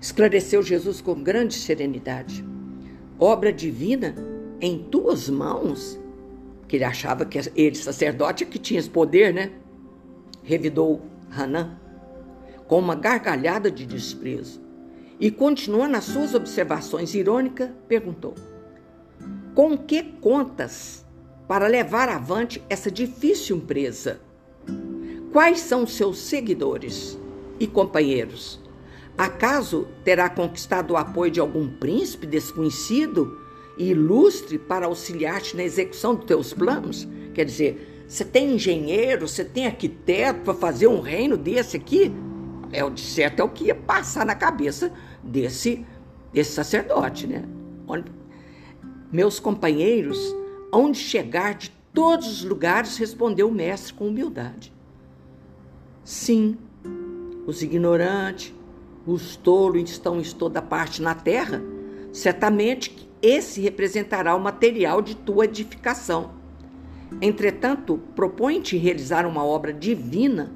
[0.00, 2.44] Esclareceu Jesus com grande serenidade.
[3.18, 4.14] Obra divina
[4.60, 5.98] em tuas mãos,
[6.68, 9.52] que ele achava que ele, sacerdote, que tinha esse poder, né?
[10.42, 11.78] Revidou Hanã.
[12.66, 14.60] com uma gargalhada de desprezo.
[15.20, 18.34] E, continuando as suas observações irônicas, perguntou:
[19.54, 21.06] Com que contas
[21.46, 24.20] para levar avante essa difícil empresa?
[25.32, 27.18] Quais são seus seguidores
[27.58, 28.60] e companheiros?
[29.16, 33.40] Acaso terá conquistado o apoio de algum príncipe desconhecido
[33.78, 37.08] e ilustre para auxiliar-te na execução dos teus planos?
[37.32, 42.12] Quer dizer, você tem engenheiro, você tem arquiteto para fazer um reino desse aqui?
[42.70, 45.82] É o de certo é o que ia passar na cabeça desse,
[46.30, 47.42] desse sacerdote, né?
[49.10, 50.36] Meus companheiros,
[50.70, 54.70] onde chegar de todos os lugares, respondeu o mestre com humildade.
[56.04, 56.56] Sim,
[57.46, 58.52] os ignorantes,
[59.06, 61.62] os tolos estão em toda parte na terra,
[62.12, 66.32] certamente esse representará o material de tua edificação.
[67.20, 70.52] Entretanto, propõe-te realizar uma obra divina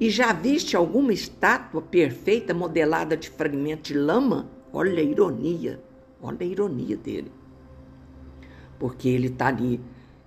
[0.00, 4.48] e já viste alguma estátua perfeita modelada de fragmento de lama?
[4.72, 5.82] Olha a ironia,
[6.22, 7.30] olha a ironia dele.
[8.78, 9.80] Porque ele está ali,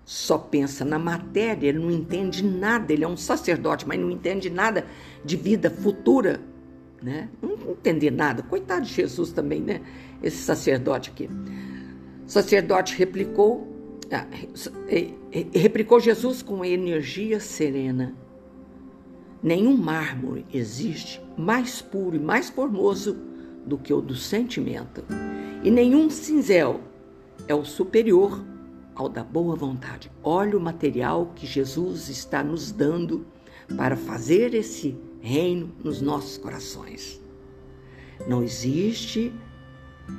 [0.04, 4.49] só pensa na matéria, ele não entende nada, ele é um sacerdote, mas não entende
[4.49, 4.86] nada
[5.24, 6.41] de vida futura,
[7.02, 7.30] né?
[7.41, 8.43] Não entende nada.
[8.43, 9.82] Coitado de Jesus também, né?
[10.22, 11.30] Esse sacerdote aqui.
[12.26, 13.68] O sacerdote replicou,
[14.12, 14.28] ah,
[15.54, 18.16] replicou Jesus com energia serena.
[19.41, 23.18] Nenhum mármore existe mais puro e mais formoso
[23.66, 25.04] do que o do sentimento,
[25.64, 26.82] e nenhum cinzel
[27.47, 28.43] é o superior
[28.96, 30.12] ao da boa vontade.
[30.24, 33.26] Olha o material que Jesus está nos dando
[33.78, 37.22] para fazer esse reino nos nossos corações.
[38.28, 39.34] Não existe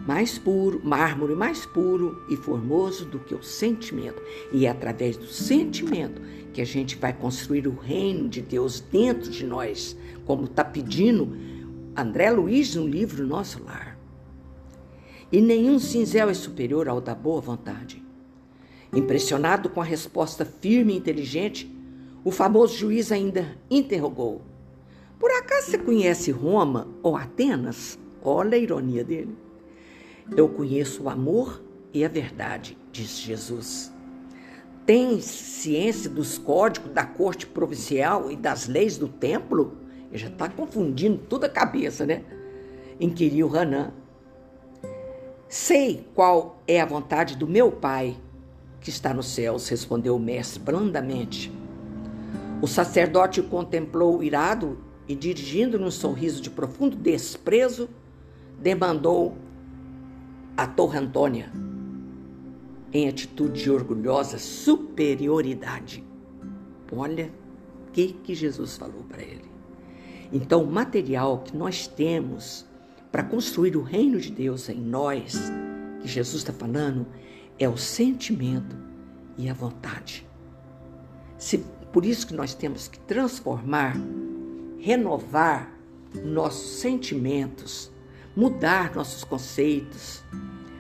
[0.07, 4.23] mais puro, mármore mais puro e formoso do que o sentimento.
[4.53, 6.20] E é através do sentimento
[6.53, 11.37] que a gente vai construir o reino de Deus dentro de nós, como está pedindo
[11.97, 13.99] André Luiz no livro Nosso Lar.
[15.31, 18.02] E nenhum cinzel é superior ao da boa vontade.
[18.93, 21.70] Impressionado com a resposta firme e inteligente,
[22.24, 24.43] o famoso juiz ainda interrogou:
[25.18, 27.99] Por acaso você conhece Roma ou Atenas?
[28.22, 29.36] Olha a ironia dele.
[30.36, 31.62] Eu conheço o amor
[31.93, 33.93] e a verdade, disse Jesus
[34.84, 39.76] tem ciência dos códigos da corte provincial e das leis do templo?
[40.11, 42.24] Ele já está confundindo toda a cabeça, né?
[42.99, 43.93] Inquiriu Hanan.
[45.49, 48.16] Sei qual é a vontade do meu pai
[48.83, 51.53] que está nos céus, respondeu o mestre brandamente.
[52.61, 54.78] O sacerdote o contemplou irado
[55.09, 57.89] e, dirigindo-lhe um sorriso de profundo desprezo,
[58.61, 59.37] demandou
[60.57, 61.51] a Torre Antônia
[62.93, 66.05] em atitude de orgulhosa superioridade.
[66.95, 67.33] Olha
[67.89, 69.51] o que, que Jesus falou para ele.
[70.30, 72.66] Então, o material que nós temos
[73.11, 75.51] para construir o reino de Deus em nós,
[76.01, 77.07] que Jesus está falando,
[77.59, 78.77] é o sentimento
[79.37, 80.27] e a vontade.
[81.39, 81.59] Se,
[81.93, 83.97] por isso que nós temos que transformar,
[84.79, 85.73] renovar
[86.25, 87.91] nossos sentimentos,
[88.37, 90.23] mudar nossos conceitos,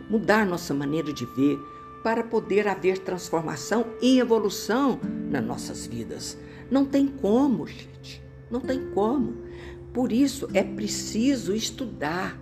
[0.08, 1.58] mudar nossa maneira de ver,
[2.02, 4.98] para poder haver transformação e evolução
[5.30, 6.36] nas nossas vidas.
[6.70, 8.22] Não tem como, gente.
[8.50, 9.34] Não tem como.
[9.92, 12.36] Por isso é preciso estudar,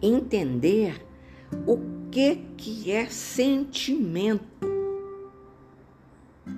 [0.00, 1.04] entender
[1.66, 1.76] o
[2.10, 4.66] que que é sentimento.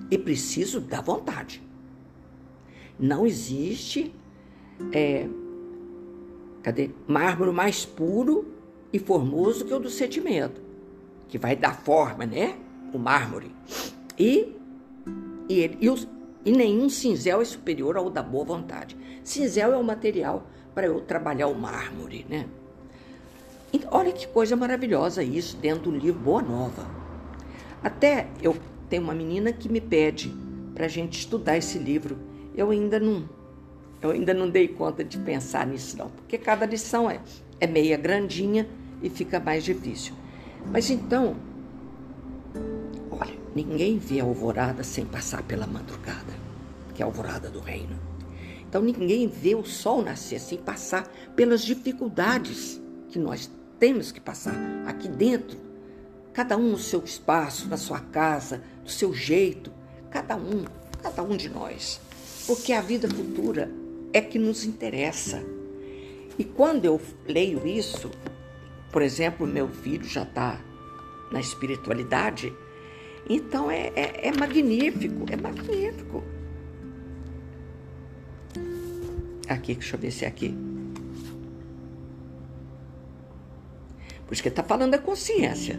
[0.09, 1.61] E preciso da vontade.
[2.99, 4.13] Não existe
[4.93, 5.27] é,
[6.61, 6.89] cadê?
[7.07, 8.53] mármore mais puro
[8.91, 10.61] e formoso que o do sentimento
[11.31, 12.57] que vai dar forma, né?
[12.93, 13.55] O mármore.
[14.19, 14.53] E,
[15.47, 16.07] e, ele, e,
[16.43, 18.97] e nenhum cinzel é superior ao da boa vontade.
[19.23, 20.45] Cinzel é o material
[20.75, 22.47] para eu trabalhar o mármore, né?
[23.73, 26.85] E olha que coisa maravilhosa isso dentro do livro Boa Nova.
[27.81, 28.55] Até eu
[28.89, 30.35] tenho uma menina que me pede
[30.75, 32.17] para a gente estudar esse livro.
[32.53, 33.29] Eu ainda não,
[34.01, 37.21] eu ainda não dei conta de pensar nisso não, porque cada lição é,
[37.61, 38.67] é meia grandinha
[39.01, 40.13] e fica mais difícil.
[40.69, 41.37] Mas então,
[43.09, 46.33] olha, ninguém vê a alvorada sem passar pela madrugada,
[46.93, 47.97] que é a alvorada do reino.
[48.67, 51.03] Então ninguém vê o sol nascer sem passar
[51.35, 53.49] pelas dificuldades que nós
[53.81, 54.53] temos que passar
[54.85, 55.57] aqui dentro.
[56.33, 59.73] Cada um no seu espaço, na sua casa, do seu jeito,
[60.11, 60.65] cada um,
[61.01, 61.99] cada um de nós.
[62.45, 63.71] Porque a vida futura
[64.13, 65.43] é que nos interessa.
[66.37, 68.11] E quando eu leio isso,
[68.91, 70.61] por exemplo, meu filho já está
[71.31, 72.53] na espiritualidade,
[73.27, 76.23] então é, é, é magnífico, é magnífico.
[79.49, 80.70] Aqui, deixa eu ver se é aqui.
[84.31, 85.77] Por isso que ele está falando da consciência.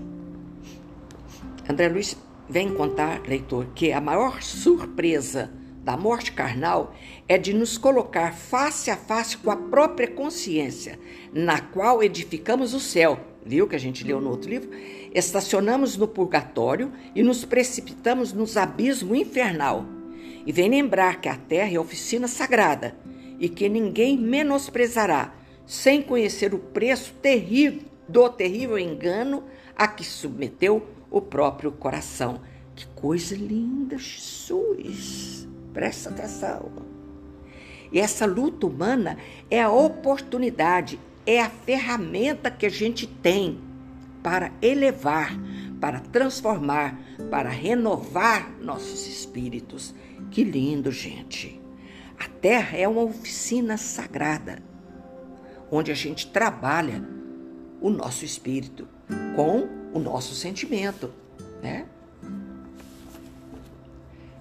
[1.66, 2.14] André Luiz
[2.50, 5.50] vem contar, leitor, que a maior surpresa
[5.82, 6.94] da morte carnal
[7.26, 10.98] é de nos colocar face a face com a própria consciência,
[11.32, 13.18] na qual edificamos o céu.
[13.42, 14.68] Viu que a gente leu no outro livro?
[15.14, 19.86] Estacionamos no purgatório e nos precipitamos nos abismo infernal.
[20.44, 22.94] E vem lembrar que a terra é oficina sagrada
[23.40, 25.34] e que ninguém menosprezará
[25.64, 29.42] sem conhecer o preço terrível do terrível engano
[29.74, 32.42] a que submeteu o próprio coração.
[32.76, 35.48] Que coisa linda, Jesus!
[35.72, 36.70] Presta atenção.
[37.90, 39.16] E essa luta humana
[39.50, 43.58] é a oportunidade, é a ferramenta que a gente tem
[44.22, 45.34] para elevar,
[45.80, 46.98] para transformar,
[47.30, 49.94] para renovar nossos espíritos.
[50.30, 51.60] Que lindo, gente!
[52.18, 54.62] A Terra é uma oficina sagrada,
[55.70, 57.21] onde a gente trabalha
[57.82, 58.86] o nosso espírito
[59.34, 61.10] com o nosso sentimento,
[61.60, 61.86] né?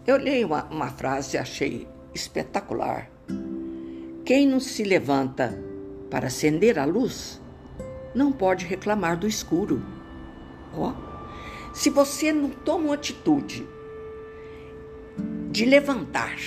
[0.05, 3.09] Eu li uma, uma frase e achei espetacular.
[4.23, 5.57] Quem não se levanta
[6.09, 7.41] para acender a luz
[8.13, 9.83] não pode reclamar do escuro.
[10.73, 10.93] Ó,
[11.73, 13.67] se você não toma uma atitude
[15.49, 16.37] de levantar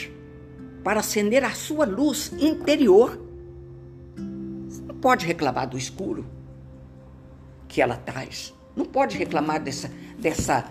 [0.82, 3.18] para acender a sua luz interior,
[4.68, 6.24] você não pode reclamar do escuro
[7.74, 8.54] que ela traz.
[8.76, 10.70] Não pode reclamar dessa, dessa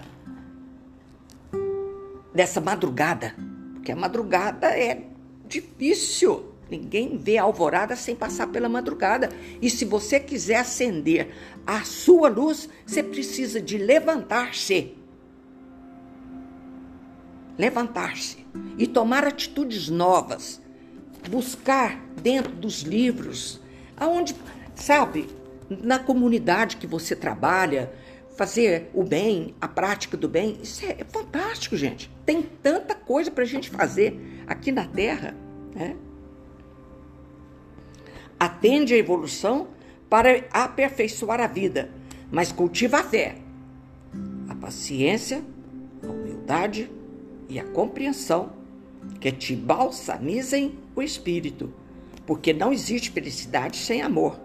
[2.33, 3.35] dessa madrugada,
[3.73, 5.03] porque a madrugada é
[5.45, 6.53] difícil.
[6.71, 9.29] Ninguém vê a alvorada sem passar pela madrugada.
[9.61, 11.35] E se você quiser acender
[11.67, 14.95] a sua luz, você precisa de levantar-se.
[17.57, 18.47] Levantar-se
[18.77, 20.61] e tomar atitudes novas.
[21.29, 23.59] Buscar dentro dos livros,
[23.97, 24.33] aonde,
[24.73, 25.27] sabe,
[25.69, 27.91] na comunidade que você trabalha,
[28.35, 32.09] fazer o bem, a prática do bem, isso é, fantástico, gente.
[32.25, 35.35] Tem tanta coisa para a gente fazer aqui na Terra.
[35.75, 35.95] Né?
[38.39, 39.67] Atende a evolução
[40.09, 41.89] para aperfeiçoar a vida,
[42.31, 43.35] mas cultiva a fé,
[44.49, 45.43] a paciência,
[46.03, 46.89] a humildade
[47.47, 48.51] e a compreensão
[49.19, 51.73] que te balsamizem o espírito,
[52.25, 54.42] porque não existe felicidade sem amor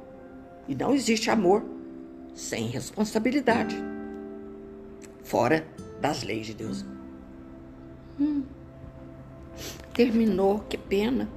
[0.69, 1.65] e não existe amor
[2.35, 3.75] sem responsabilidade,
[5.25, 5.67] fora
[6.01, 6.85] das leis de Deus.
[8.21, 8.45] Hum.
[9.95, 11.29] Terminou, que pena.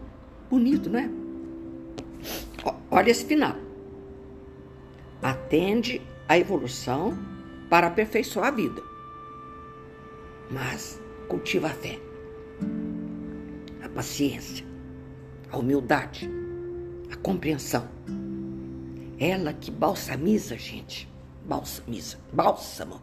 [0.49, 1.09] Bonito, não é?
[2.91, 3.55] Olha esse final.
[5.23, 7.17] Atende a evolução
[7.69, 8.81] para aperfeiçoar a vida,
[10.51, 11.97] mas cultiva a fé,
[13.81, 14.65] a paciência,
[15.49, 16.29] a humildade,
[17.11, 17.87] a compreensão
[19.21, 21.07] ela que balsamiza, gente.
[21.45, 22.17] Balsamiza.
[22.33, 22.99] Bálsamo.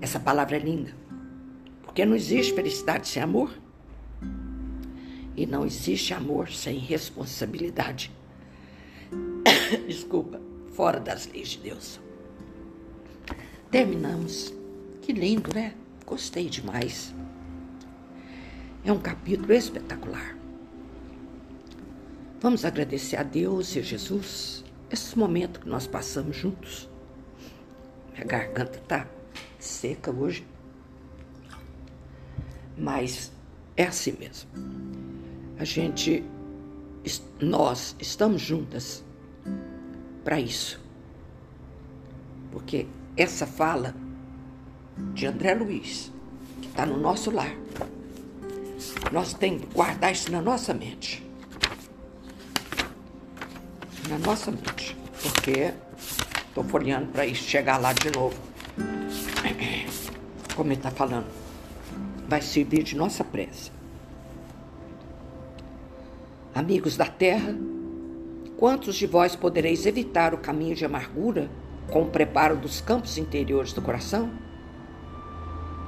[0.00, 0.96] Essa palavra é linda.
[1.82, 3.52] Porque não existe felicidade sem amor.
[5.36, 8.10] E não existe amor sem responsabilidade.
[9.86, 10.40] Desculpa,
[10.72, 12.00] fora das leis de Deus.
[13.70, 14.50] Terminamos.
[15.02, 15.74] Que lindo, né?
[16.06, 17.14] Gostei demais.
[18.82, 20.38] É um capítulo espetacular.
[22.40, 26.88] Vamos agradecer a Deus e a Jesus esse momento que nós passamos juntos.
[28.12, 29.06] Minha garganta tá
[29.58, 30.46] seca hoje.
[32.76, 33.32] Mas
[33.76, 34.50] é assim mesmo.
[35.58, 36.24] A gente,
[37.40, 39.04] nós estamos juntas
[40.22, 40.80] para isso.
[42.50, 43.94] Porque essa fala
[45.12, 46.12] de André Luiz,
[46.60, 47.54] que está no nosso lar,
[49.12, 51.23] nós temos que guardar isso na nossa mente
[54.08, 55.72] na nossa mente, porque
[56.48, 58.36] estou folheando para isso chegar lá de novo.
[60.54, 61.26] Como ele está falando,
[62.28, 63.70] vai servir de nossa prece.
[66.54, 67.56] Amigos da terra,
[68.56, 71.50] quantos de vós podereis evitar o caminho de amargura
[71.90, 74.30] com o preparo dos campos interiores do coração?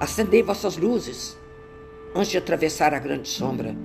[0.00, 1.38] Acendei vossas luzes
[2.14, 3.76] antes de atravessar a grande sombra.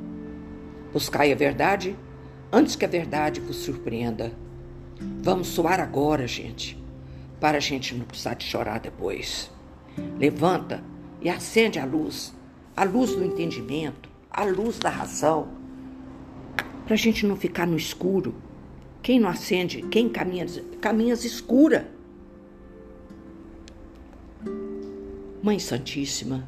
[0.91, 1.95] Buscai a verdade
[2.51, 4.31] antes que a verdade vos surpreenda.
[5.23, 6.77] Vamos soar agora, gente,
[7.39, 9.49] para a gente não precisar de chorar depois.
[10.19, 10.83] Levanta
[11.21, 12.33] e acende a luz,
[12.75, 15.47] a luz do entendimento, a luz da razão,
[16.85, 18.35] para a gente não ficar no escuro.
[19.01, 20.45] Quem não acende, quem caminha,
[20.79, 21.89] caminha escura.
[25.41, 26.47] Mãe Santíssima,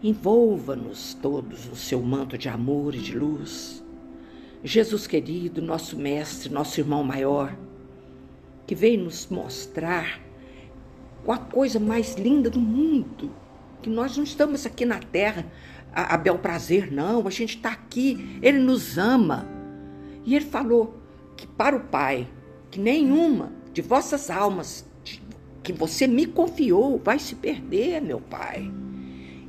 [0.00, 3.82] envolva-nos todos no seu manto de amor e de luz
[4.62, 7.56] Jesus querido, nosso mestre, nosso irmão maior,
[8.66, 10.20] que veio nos mostrar
[11.26, 13.30] a coisa mais linda do mundo,
[13.82, 15.46] que nós não estamos aqui na terra
[15.92, 19.46] a, a bel prazer, não, a gente está aqui, ele nos ama.
[20.24, 21.00] E ele falou
[21.36, 22.28] que para o Pai,
[22.70, 24.84] que nenhuma de vossas almas
[25.62, 28.70] que você me confiou vai se perder, meu Pai.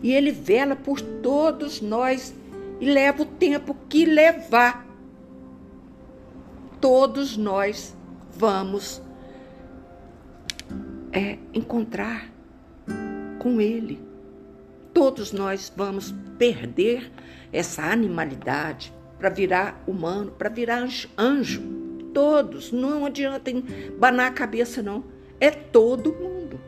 [0.03, 2.33] E Ele vela por todos nós
[2.79, 4.87] e leva o tempo que levar.
[6.81, 7.95] Todos nós
[8.35, 9.01] vamos
[11.11, 12.29] é, encontrar
[13.39, 14.01] com Ele.
[14.93, 17.11] Todos nós vamos perder
[17.53, 21.61] essa animalidade para virar humano, para virar anjo.
[22.13, 23.51] Todos, não adianta
[23.97, 25.03] banar a cabeça, não.
[25.39, 26.59] É todo mundo.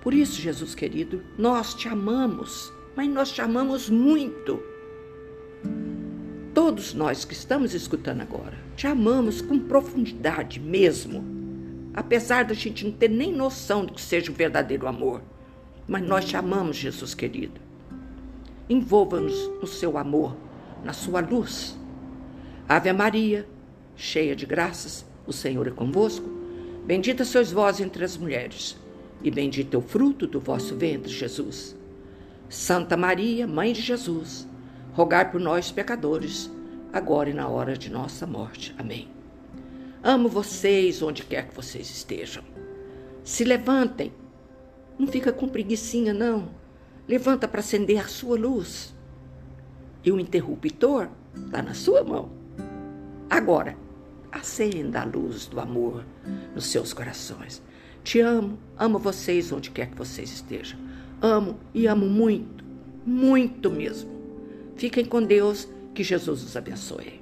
[0.00, 4.62] Por isso, Jesus querido, nós te amamos, mas nós te amamos muito.
[6.60, 11.24] Todos nós que estamos escutando agora, te amamos com profundidade mesmo.
[11.94, 15.22] Apesar da gente não ter nem noção do que seja o verdadeiro amor.
[15.86, 17.60] Mas nós te amamos, Jesus querido.
[18.68, 20.36] Envolva-nos no seu amor,
[20.82, 21.78] na sua luz.
[22.68, 23.48] Ave Maria,
[23.94, 26.28] cheia de graças, o Senhor é convosco.
[26.84, 28.76] Bendita sois vós entre as mulheres,
[29.22, 31.78] e bendito é o fruto do vosso ventre, Jesus.
[32.48, 34.48] Santa Maria, Mãe de Jesus,
[34.98, 36.50] rogai por nós, pecadores,
[36.92, 38.74] agora e na hora de nossa morte.
[38.76, 39.08] Amém.
[40.02, 42.42] Amo vocês onde quer que vocês estejam.
[43.22, 44.12] Se levantem.
[44.98, 46.48] Não fica com preguiçinha, não.
[47.06, 48.92] Levanta para acender a sua luz.
[50.02, 51.06] E o interruptor
[51.46, 52.32] está na sua mão.
[53.30, 53.76] Agora,
[54.32, 56.04] acenda a luz do amor
[56.56, 57.62] nos seus corações.
[58.02, 60.76] Te amo, amo vocês onde quer que vocês estejam.
[61.22, 62.64] Amo e amo muito,
[63.06, 64.17] muito mesmo.
[64.78, 67.17] Fiquem com Deus, que Jesus os abençoe.